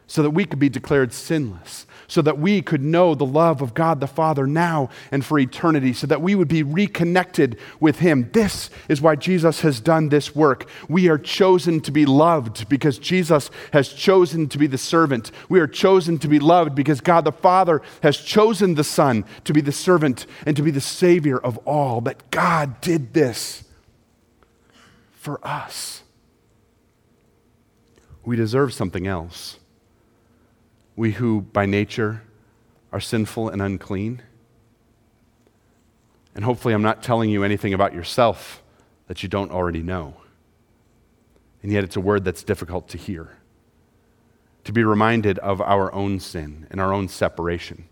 so 0.07 0.21
that 0.21 0.31
we 0.31 0.45
could 0.45 0.59
be 0.59 0.69
declared 0.69 1.11
sinless, 1.11 1.87
so 2.07 2.21
that 2.21 2.37
we 2.37 2.61
could 2.61 2.83
know 2.83 3.15
the 3.15 3.25
love 3.25 3.61
of 3.61 3.73
God 3.73 3.99
the 3.99 4.07
Father 4.07 4.45
now 4.45 4.89
and 5.11 5.25
for 5.25 5.39
eternity, 5.39 5.93
so 5.93 6.05
that 6.05 6.21
we 6.21 6.35
would 6.35 6.47
be 6.47 6.61
reconnected 6.61 7.57
with 7.79 7.99
Him. 7.99 8.29
This 8.31 8.69
is 8.87 9.01
why 9.01 9.15
Jesus 9.15 9.61
has 9.61 9.79
done 9.79 10.09
this 10.09 10.35
work. 10.35 10.69
We 10.87 11.09
are 11.09 11.17
chosen 11.17 11.81
to 11.81 11.91
be 11.91 12.05
loved 12.05 12.69
because 12.69 12.99
Jesus 12.99 13.49
has 13.73 13.89
chosen 13.89 14.47
to 14.49 14.57
be 14.59 14.67
the 14.67 14.77
servant. 14.77 15.31
We 15.49 15.59
are 15.59 15.67
chosen 15.67 16.19
to 16.19 16.27
be 16.27 16.39
loved 16.39 16.75
because 16.75 17.01
God 17.01 17.25
the 17.25 17.31
Father 17.31 17.81
has 18.03 18.17
chosen 18.17 18.75
the 18.75 18.83
Son 18.83 19.25
to 19.43 19.53
be 19.53 19.61
the 19.61 19.71
servant 19.71 20.27
and 20.45 20.55
to 20.55 20.61
be 20.61 20.71
the 20.71 20.81
Savior 20.81 21.39
of 21.39 21.57
all. 21.59 22.01
That 22.01 22.29
God 22.29 22.79
did 22.79 23.13
this 23.13 23.63
for 25.13 25.45
us. 25.45 26.03
We 28.23 28.35
deserve 28.35 28.73
something 28.73 29.07
else 29.07 29.57
we 30.95 31.11
who 31.11 31.41
by 31.41 31.65
nature 31.65 32.23
are 32.91 32.99
sinful 32.99 33.49
and 33.49 33.61
unclean. 33.61 34.21
And 36.33 36.43
hopefully, 36.43 36.73
I'm 36.73 36.81
not 36.81 37.03
telling 37.03 37.29
you 37.29 37.43
anything 37.43 37.73
about 37.73 37.93
yourself 37.93 38.61
that 39.07 39.23
you 39.23 39.29
don't 39.29 39.51
already 39.51 39.83
know. 39.83 40.15
And 41.63 41.71
yet, 41.71 41.83
it's 41.83 41.95
a 41.95 42.01
word 42.01 42.23
that's 42.23 42.43
difficult 42.43 42.87
to 42.89 42.97
hear. 42.97 43.37
To 44.65 44.71
be 44.71 44.83
reminded 44.83 45.39
of 45.39 45.61
our 45.61 45.93
own 45.93 46.19
sin 46.19 46.67
and 46.71 46.81
our 46.81 46.93
own 46.93 47.07
separation. 47.07 47.85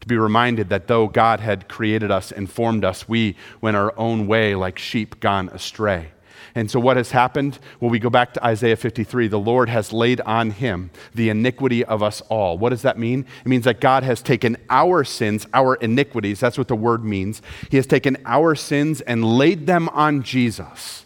To 0.00 0.06
be 0.06 0.16
reminded 0.16 0.68
that 0.68 0.86
though 0.86 1.06
God 1.06 1.40
had 1.40 1.68
created 1.68 2.10
us 2.10 2.32
and 2.32 2.50
formed 2.50 2.84
us, 2.84 3.08
we 3.08 3.36
went 3.60 3.76
our 3.76 3.92
own 3.98 4.26
way 4.26 4.54
like 4.54 4.78
sheep 4.78 5.20
gone 5.20 5.48
astray. 5.50 6.12
And 6.54 6.70
so, 6.70 6.80
what 6.80 6.96
has 6.96 7.10
happened? 7.10 7.58
Well, 7.80 7.90
we 7.90 7.98
go 7.98 8.10
back 8.10 8.34
to 8.34 8.44
Isaiah 8.44 8.76
53. 8.76 9.28
The 9.28 9.38
Lord 9.38 9.68
has 9.68 9.92
laid 9.92 10.20
on 10.22 10.50
him 10.50 10.90
the 11.14 11.28
iniquity 11.28 11.84
of 11.84 12.02
us 12.02 12.20
all. 12.22 12.58
What 12.58 12.70
does 12.70 12.82
that 12.82 12.98
mean? 12.98 13.26
It 13.44 13.48
means 13.48 13.64
that 13.64 13.80
God 13.80 14.02
has 14.02 14.22
taken 14.22 14.56
our 14.70 15.04
sins, 15.04 15.46
our 15.52 15.74
iniquities, 15.76 16.40
that's 16.40 16.58
what 16.58 16.68
the 16.68 16.76
word 16.76 17.04
means. 17.04 17.42
He 17.70 17.76
has 17.76 17.86
taken 17.86 18.16
our 18.24 18.54
sins 18.54 19.00
and 19.02 19.24
laid 19.24 19.66
them 19.66 19.88
on 19.90 20.22
Jesus. 20.22 21.04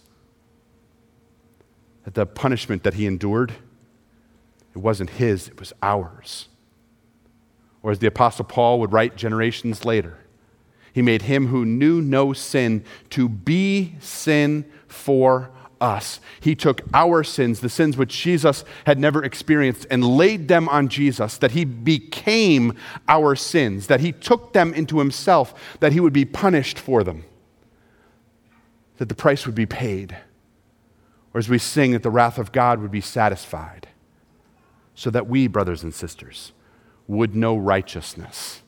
That 2.04 2.14
the 2.14 2.26
punishment 2.26 2.82
that 2.82 2.94
he 2.94 3.06
endured, 3.06 3.52
it 4.74 4.78
wasn't 4.78 5.10
his, 5.10 5.48
it 5.48 5.58
was 5.58 5.72
ours. 5.82 6.48
Or 7.82 7.90
as 7.90 7.98
the 7.98 8.06
Apostle 8.06 8.44
Paul 8.44 8.80
would 8.80 8.92
write 8.92 9.16
generations 9.16 9.84
later, 9.84 10.18
he 10.92 11.02
made 11.02 11.22
him 11.22 11.46
who 11.46 11.64
knew 11.64 12.00
no 12.00 12.32
sin 12.32 12.84
to 13.10 13.28
be 13.28 13.94
sin 13.98 14.70
for 14.86 15.50
us. 15.80 16.20
He 16.40 16.54
took 16.54 16.82
our 16.94 17.24
sins, 17.24 17.60
the 17.60 17.68
sins 17.68 17.96
which 17.96 18.16
Jesus 18.16 18.64
had 18.86 18.98
never 18.98 19.24
experienced, 19.24 19.86
and 19.90 20.04
laid 20.04 20.48
them 20.48 20.68
on 20.68 20.88
Jesus, 20.88 21.38
that 21.38 21.52
he 21.52 21.64
became 21.64 22.76
our 23.08 23.34
sins, 23.34 23.88
that 23.88 24.00
he 24.00 24.12
took 24.12 24.52
them 24.52 24.72
into 24.74 24.98
himself, 24.98 25.78
that 25.80 25.92
he 25.92 26.00
would 26.00 26.12
be 26.12 26.24
punished 26.24 26.78
for 26.78 27.02
them, 27.02 27.24
that 28.98 29.08
the 29.08 29.14
price 29.14 29.46
would 29.46 29.56
be 29.56 29.66
paid. 29.66 30.16
Or 31.34 31.38
as 31.38 31.48
we 31.48 31.58
sing, 31.58 31.92
that 31.92 32.02
the 32.02 32.10
wrath 32.10 32.38
of 32.38 32.52
God 32.52 32.80
would 32.80 32.92
be 32.92 33.00
satisfied, 33.00 33.88
so 34.94 35.08
that 35.10 35.26
we, 35.26 35.46
brothers 35.46 35.82
and 35.82 35.94
sisters, 35.94 36.52
would 37.08 37.34
know 37.34 37.56
righteousness 37.56 38.62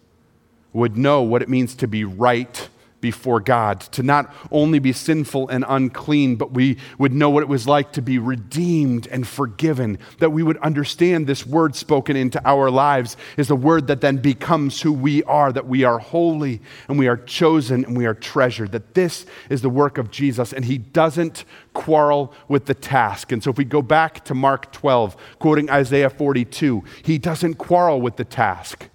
would 0.74 0.98
know 0.98 1.22
what 1.22 1.40
it 1.40 1.48
means 1.48 1.74
to 1.76 1.88
be 1.88 2.04
right 2.04 2.68
before 3.04 3.38
God, 3.38 3.82
to 3.82 4.02
not 4.02 4.34
only 4.50 4.78
be 4.78 4.94
sinful 4.94 5.50
and 5.50 5.62
unclean, 5.68 6.36
but 6.36 6.52
we 6.52 6.78
would 6.96 7.12
know 7.12 7.28
what 7.28 7.42
it 7.42 7.50
was 7.50 7.68
like 7.68 7.92
to 7.92 8.00
be 8.00 8.18
redeemed 8.18 9.06
and 9.08 9.28
forgiven, 9.28 9.98
that 10.20 10.30
we 10.30 10.42
would 10.42 10.56
understand 10.58 11.26
this 11.26 11.44
word 11.44 11.76
spoken 11.76 12.16
into 12.16 12.40
our 12.48 12.70
lives 12.70 13.18
is 13.36 13.48
the 13.48 13.56
word 13.56 13.88
that 13.88 14.00
then 14.00 14.16
becomes 14.16 14.80
who 14.80 14.90
we 14.90 15.22
are, 15.24 15.52
that 15.52 15.66
we 15.66 15.84
are 15.84 15.98
holy 15.98 16.62
and 16.88 16.98
we 16.98 17.06
are 17.06 17.18
chosen 17.18 17.84
and 17.84 17.94
we 17.94 18.06
are 18.06 18.14
treasured, 18.14 18.72
that 18.72 18.94
this 18.94 19.26
is 19.50 19.60
the 19.60 19.68
work 19.68 19.98
of 19.98 20.10
Jesus 20.10 20.54
and 20.54 20.64
he 20.64 20.78
doesn't 20.78 21.44
quarrel 21.74 22.32
with 22.48 22.64
the 22.64 22.74
task. 22.74 23.32
And 23.32 23.42
so 23.42 23.50
if 23.50 23.58
we 23.58 23.64
go 23.64 23.82
back 23.82 24.24
to 24.24 24.34
Mark 24.34 24.72
12, 24.72 25.14
quoting 25.38 25.68
Isaiah 25.68 26.08
42, 26.08 26.82
he 27.02 27.18
doesn't 27.18 27.56
quarrel 27.56 28.00
with 28.00 28.16
the 28.16 28.24
task. 28.24 28.88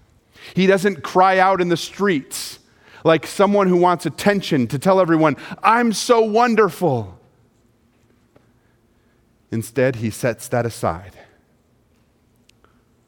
He 0.54 0.68
doesn't 0.68 1.04
cry 1.04 1.40
out 1.40 1.62
in 1.62 1.70
the 1.70 1.78
streets 1.78 2.60
like 3.04 3.26
someone 3.26 3.68
who 3.68 3.78
wants 3.78 4.06
attention 4.06 4.68
to 4.68 4.80
tell 4.80 5.00
everyone, 5.00 5.38
I'm 5.64 5.94
so 5.94 6.22
wonderful. 6.22 7.18
Instead, 9.52 9.98
he 9.98 10.10
sets 10.10 10.48
that 10.50 10.66
aside 10.66 11.18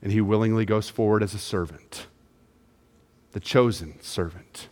and 0.02 0.12
he 0.12 0.22
willingly 0.22 0.66
goes 0.66 0.90
forward 0.90 1.22
as 1.22 1.34
a 1.34 1.40
servant, 1.40 2.08
the 3.34 3.40
chosen 3.40 4.02
servant, 4.02 4.68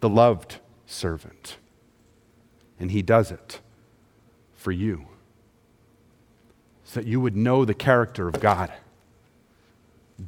the 0.00 0.08
loved 0.08 0.58
servant. 0.86 1.56
And 2.78 2.90
he 2.90 3.02
does 3.02 3.30
it 3.30 3.60
for 4.54 4.70
you 4.70 5.06
so 6.84 7.00
that 7.00 7.06
you 7.06 7.20
would 7.20 7.36
know 7.36 7.64
the 7.64 7.74
character 7.74 8.28
of 8.28 8.40
God 8.40 8.72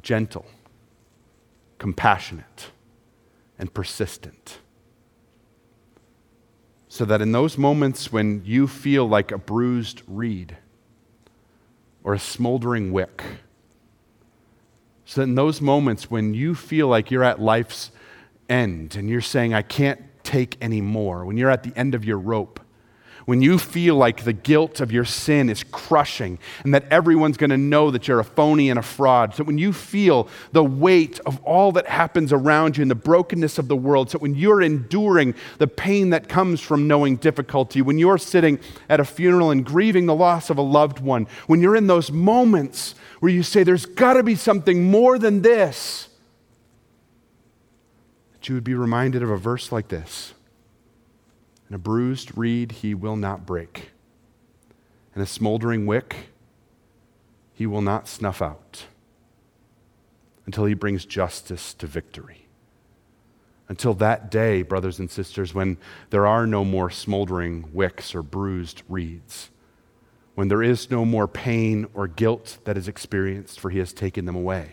gentle 0.01 0.45
compassionate, 1.81 2.69
and 3.57 3.73
persistent. 3.73 4.59
So 6.87 7.05
that 7.05 7.23
in 7.23 7.31
those 7.31 7.57
moments 7.57 8.11
when 8.11 8.43
you 8.45 8.67
feel 8.67 9.07
like 9.07 9.31
a 9.31 9.39
bruised 9.39 10.03
reed 10.05 10.57
or 12.03 12.13
a 12.13 12.19
smoldering 12.19 12.91
wick, 12.91 13.23
so 15.05 15.21
that 15.21 15.23
in 15.23 15.33
those 15.33 15.59
moments 15.59 16.11
when 16.11 16.35
you 16.35 16.53
feel 16.53 16.87
like 16.87 17.09
you're 17.09 17.23
at 17.23 17.41
life's 17.41 17.89
end 18.47 18.95
and 18.95 19.09
you're 19.09 19.19
saying, 19.19 19.55
I 19.55 19.63
can't 19.63 20.01
take 20.23 20.57
any 20.61 20.81
more, 20.81 21.25
when 21.25 21.35
you're 21.35 21.49
at 21.49 21.63
the 21.63 21.75
end 21.75 21.95
of 21.95 22.05
your 22.05 22.19
rope, 22.19 22.59
when 23.25 23.41
you 23.41 23.57
feel 23.57 23.95
like 23.95 24.23
the 24.23 24.33
guilt 24.33 24.79
of 24.79 24.91
your 24.91 25.05
sin 25.05 25.49
is 25.49 25.63
crushing 25.63 26.39
and 26.63 26.73
that 26.73 26.85
everyone's 26.91 27.37
going 27.37 27.49
to 27.49 27.57
know 27.57 27.91
that 27.91 28.07
you're 28.07 28.19
a 28.19 28.23
phony 28.23 28.69
and 28.69 28.79
a 28.79 28.81
fraud, 28.81 29.35
so 29.35 29.43
when 29.43 29.57
you 29.57 29.73
feel 29.73 30.27
the 30.51 30.63
weight 30.63 31.19
of 31.25 31.41
all 31.43 31.71
that 31.71 31.87
happens 31.87 32.33
around 32.33 32.77
you 32.77 32.81
and 32.81 32.91
the 32.91 32.95
brokenness 32.95 33.57
of 33.57 33.67
the 33.67 33.75
world, 33.75 34.09
so 34.09 34.19
when 34.19 34.35
you're 34.35 34.61
enduring 34.61 35.35
the 35.57 35.67
pain 35.67 36.09
that 36.09 36.27
comes 36.27 36.59
from 36.59 36.87
knowing 36.87 37.15
difficulty, 37.15 37.81
when 37.81 37.97
you're 37.97 38.17
sitting 38.17 38.59
at 38.89 38.99
a 38.99 39.05
funeral 39.05 39.51
and 39.51 39.65
grieving 39.65 40.05
the 40.05 40.15
loss 40.15 40.49
of 40.49 40.57
a 40.57 40.61
loved 40.61 40.99
one, 40.99 41.27
when 41.47 41.61
you're 41.61 41.75
in 41.75 41.87
those 41.87 42.11
moments 42.11 42.95
where 43.19 43.31
you 43.31 43.43
say, 43.43 43.63
There's 43.63 43.85
got 43.85 44.13
to 44.13 44.23
be 44.23 44.35
something 44.35 44.89
more 44.89 45.17
than 45.17 45.41
this, 45.41 46.09
that 48.33 48.49
you 48.49 48.55
would 48.55 48.63
be 48.63 48.73
reminded 48.73 49.21
of 49.23 49.29
a 49.29 49.37
verse 49.37 49.71
like 49.71 49.87
this 49.87 50.33
and 51.71 51.77
a 51.77 51.79
bruised 51.79 52.37
reed 52.37 52.69
he 52.73 52.93
will 52.93 53.15
not 53.15 53.45
break, 53.45 53.91
and 55.15 55.23
a 55.23 55.25
smoldering 55.25 55.85
wick 55.85 56.27
he 57.53 57.65
will 57.65 57.81
not 57.81 58.09
snuff 58.09 58.41
out 58.41 58.87
until 60.45 60.65
he 60.65 60.73
brings 60.73 61.05
justice 61.05 61.73
to 61.73 61.87
victory. 61.87 62.45
Until 63.69 63.93
that 63.93 64.29
day, 64.29 64.63
brothers 64.63 64.99
and 64.99 65.09
sisters, 65.09 65.53
when 65.53 65.77
there 66.09 66.27
are 66.27 66.45
no 66.45 66.65
more 66.65 66.89
smoldering 66.89 67.69
wicks 67.71 68.13
or 68.13 68.21
bruised 68.21 68.81
reeds, 68.89 69.49
when 70.35 70.49
there 70.49 70.61
is 70.61 70.91
no 70.91 71.05
more 71.05 71.25
pain 71.25 71.87
or 71.93 72.05
guilt 72.05 72.57
that 72.65 72.75
is 72.75 72.89
experienced, 72.89 73.61
for 73.61 73.69
he 73.69 73.79
has 73.79 73.93
taken 73.93 74.25
them 74.25 74.35
away. 74.35 74.71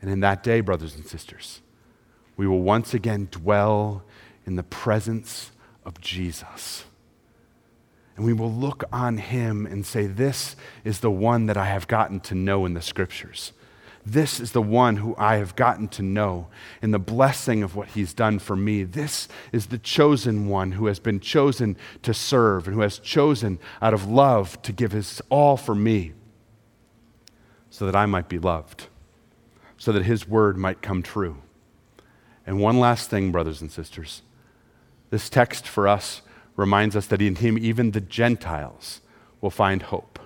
And 0.00 0.10
in 0.10 0.20
that 0.20 0.42
day, 0.42 0.62
brothers 0.62 0.94
and 0.94 1.04
sisters, 1.04 1.60
we 2.38 2.46
will 2.46 2.62
once 2.62 2.94
again 2.94 3.28
dwell 3.30 4.02
in 4.46 4.56
the 4.56 4.62
presence 4.62 5.52
of 5.84 6.00
Jesus. 6.00 6.84
And 8.16 8.24
we 8.24 8.32
will 8.32 8.52
look 8.52 8.84
on 8.92 9.18
him 9.18 9.66
and 9.66 9.84
say, 9.84 10.06
This 10.06 10.54
is 10.84 11.00
the 11.00 11.10
one 11.10 11.46
that 11.46 11.56
I 11.56 11.66
have 11.66 11.88
gotten 11.88 12.20
to 12.20 12.34
know 12.34 12.64
in 12.64 12.74
the 12.74 12.82
scriptures. 12.82 13.52
This 14.06 14.38
is 14.38 14.52
the 14.52 14.62
one 14.62 14.96
who 14.96 15.14
I 15.16 15.36
have 15.36 15.56
gotten 15.56 15.88
to 15.88 16.02
know 16.02 16.48
in 16.82 16.90
the 16.90 16.98
blessing 16.98 17.62
of 17.62 17.74
what 17.74 17.88
he's 17.88 18.12
done 18.12 18.38
for 18.38 18.54
me. 18.54 18.84
This 18.84 19.28
is 19.50 19.66
the 19.66 19.78
chosen 19.78 20.46
one 20.46 20.72
who 20.72 20.86
has 20.86 20.98
been 20.98 21.20
chosen 21.20 21.76
to 22.02 22.12
serve 22.12 22.66
and 22.66 22.74
who 22.74 22.82
has 22.82 22.98
chosen 22.98 23.58
out 23.80 23.94
of 23.94 24.06
love 24.06 24.60
to 24.62 24.72
give 24.72 24.92
his 24.92 25.22
all 25.30 25.56
for 25.56 25.74
me 25.74 26.12
so 27.70 27.86
that 27.86 27.96
I 27.96 28.04
might 28.04 28.28
be 28.28 28.38
loved, 28.38 28.88
so 29.78 29.90
that 29.92 30.04
his 30.04 30.28
word 30.28 30.58
might 30.58 30.82
come 30.82 31.02
true. 31.02 31.38
And 32.46 32.60
one 32.60 32.78
last 32.78 33.08
thing, 33.08 33.32
brothers 33.32 33.62
and 33.62 33.72
sisters. 33.72 34.20
This 35.14 35.30
text 35.30 35.68
for 35.68 35.86
us 35.86 36.22
reminds 36.56 36.96
us 36.96 37.06
that 37.06 37.22
in 37.22 37.36
him, 37.36 37.56
even 37.56 37.92
the 37.92 38.00
Gentiles 38.00 39.00
will 39.40 39.48
find 39.48 39.80
hope, 39.80 40.18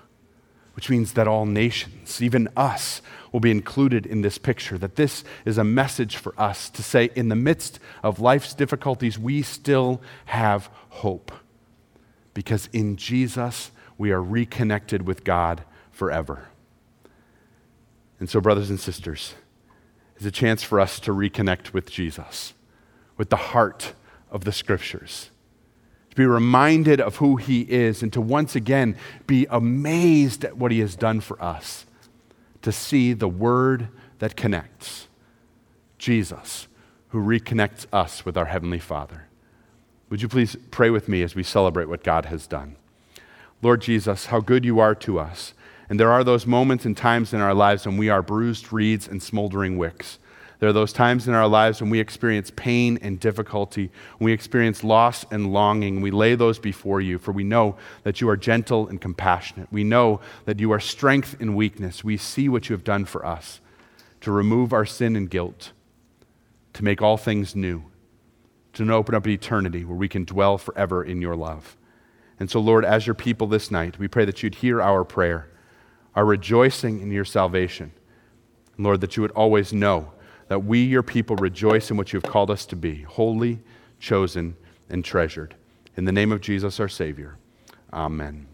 which 0.72 0.88
means 0.88 1.12
that 1.12 1.28
all 1.28 1.44
nations, 1.44 2.22
even 2.22 2.48
us, 2.56 3.02
will 3.30 3.40
be 3.40 3.50
included 3.50 4.06
in 4.06 4.22
this 4.22 4.38
picture. 4.38 4.78
That 4.78 4.96
this 4.96 5.24
is 5.44 5.58
a 5.58 5.62
message 5.62 6.16
for 6.16 6.32
us 6.40 6.70
to 6.70 6.82
say, 6.82 7.10
in 7.14 7.28
the 7.28 7.36
midst 7.36 7.78
of 8.02 8.18
life's 8.18 8.54
difficulties, 8.54 9.18
we 9.18 9.42
still 9.42 10.00
have 10.24 10.70
hope. 10.88 11.32
Because 12.32 12.70
in 12.72 12.96
Jesus, 12.96 13.70
we 13.98 14.10
are 14.10 14.22
reconnected 14.22 15.06
with 15.06 15.22
God 15.22 15.64
forever. 15.90 16.48
And 18.18 18.30
so, 18.30 18.40
brothers 18.40 18.70
and 18.70 18.80
sisters, 18.80 19.34
is 20.16 20.24
a 20.24 20.30
chance 20.30 20.62
for 20.62 20.80
us 20.80 20.98
to 21.00 21.12
reconnect 21.12 21.74
with 21.74 21.90
Jesus, 21.90 22.54
with 23.18 23.28
the 23.28 23.36
heart 23.36 23.92
of 24.30 24.44
the 24.44 24.52
scriptures. 24.52 25.30
To 26.10 26.16
be 26.16 26.26
reminded 26.26 27.00
of 27.00 27.16
who 27.16 27.36
he 27.36 27.62
is 27.62 28.02
and 28.02 28.12
to 28.12 28.20
once 28.20 28.56
again 28.56 28.96
be 29.26 29.46
amazed 29.50 30.44
at 30.44 30.56
what 30.56 30.72
he 30.72 30.80
has 30.80 30.96
done 30.96 31.20
for 31.20 31.40
us. 31.42 31.86
To 32.62 32.72
see 32.72 33.12
the 33.12 33.28
word 33.28 33.88
that 34.18 34.36
connects 34.36 35.08
Jesus, 35.98 36.66
who 37.08 37.22
reconnects 37.22 37.86
us 37.92 38.24
with 38.24 38.36
our 38.36 38.46
Heavenly 38.46 38.78
Father. 38.78 39.24
Would 40.10 40.22
you 40.22 40.28
please 40.28 40.56
pray 40.70 40.90
with 40.90 41.08
me 41.08 41.22
as 41.22 41.34
we 41.34 41.42
celebrate 41.42 41.88
what 41.88 42.02
God 42.02 42.26
has 42.26 42.46
done? 42.46 42.76
Lord 43.60 43.82
Jesus, 43.82 44.26
how 44.26 44.40
good 44.40 44.64
you 44.64 44.78
are 44.78 44.94
to 44.96 45.18
us. 45.18 45.52
And 45.90 45.98
there 45.98 46.12
are 46.12 46.22
those 46.22 46.46
moments 46.46 46.84
and 46.84 46.96
times 46.96 47.32
in 47.32 47.40
our 47.40 47.54
lives 47.54 47.86
when 47.86 47.96
we 47.96 48.08
are 48.08 48.22
bruised 48.22 48.72
reeds 48.72 49.08
and 49.08 49.22
smoldering 49.22 49.78
wicks. 49.78 50.18
There 50.58 50.68
are 50.68 50.72
those 50.72 50.92
times 50.92 51.28
in 51.28 51.34
our 51.34 51.46
lives 51.46 51.80
when 51.80 51.90
we 51.90 52.00
experience 52.00 52.50
pain 52.54 52.98
and 53.00 53.20
difficulty, 53.20 53.90
when 54.18 54.26
we 54.26 54.32
experience 54.32 54.82
loss 54.82 55.24
and 55.30 55.52
longing. 55.52 56.00
We 56.00 56.10
lay 56.10 56.34
those 56.34 56.58
before 56.58 57.00
you, 57.00 57.18
for 57.18 57.30
we 57.30 57.44
know 57.44 57.76
that 58.02 58.20
you 58.20 58.28
are 58.28 58.36
gentle 58.36 58.88
and 58.88 59.00
compassionate. 59.00 59.68
We 59.70 59.84
know 59.84 60.20
that 60.46 60.58
you 60.58 60.72
are 60.72 60.80
strength 60.80 61.36
in 61.38 61.54
weakness. 61.54 62.02
We 62.02 62.16
see 62.16 62.48
what 62.48 62.68
you 62.68 62.74
have 62.74 62.82
done 62.82 63.04
for 63.04 63.24
us 63.24 63.60
to 64.20 64.32
remove 64.32 64.72
our 64.72 64.84
sin 64.84 65.14
and 65.14 65.30
guilt, 65.30 65.70
to 66.72 66.82
make 66.82 67.00
all 67.00 67.16
things 67.16 67.54
new, 67.54 67.84
to 68.72 68.92
open 68.92 69.14
up 69.14 69.26
an 69.26 69.30
eternity 69.30 69.84
where 69.84 69.96
we 69.96 70.08
can 70.08 70.24
dwell 70.24 70.58
forever 70.58 71.04
in 71.04 71.22
your 71.22 71.36
love. 71.36 71.76
And 72.40 72.50
so, 72.50 72.58
Lord, 72.58 72.84
as 72.84 73.06
your 73.06 73.14
people 73.14 73.46
this 73.46 73.70
night, 73.70 73.98
we 73.98 74.08
pray 74.08 74.24
that 74.24 74.42
you'd 74.42 74.56
hear 74.56 74.82
our 74.82 75.04
prayer, 75.04 75.48
our 76.16 76.24
rejoicing 76.24 77.00
in 77.00 77.12
your 77.12 77.24
salvation. 77.24 77.92
Lord, 78.76 79.00
that 79.00 79.16
you 79.16 79.22
would 79.22 79.32
always 79.32 79.72
know 79.72 80.12
that 80.48 80.64
we, 80.64 80.82
your 80.82 81.02
people, 81.02 81.36
rejoice 81.36 81.90
in 81.90 81.96
what 81.96 82.12
you 82.12 82.18
have 82.20 82.30
called 82.30 82.50
us 82.50 82.66
to 82.66 82.76
be 82.76 83.02
holy, 83.02 83.60
chosen, 84.00 84.56
and 84.90 85.04
treasured. 85.04 85.54
In 85.96 86.04
the 86.04 86.12
name 86.12 86.32
of 86.32 86.40
Jesus, 86.40 86.80
our 86.80 86.88
Savior. 86.88 87.36
Amen. 87.92 88.47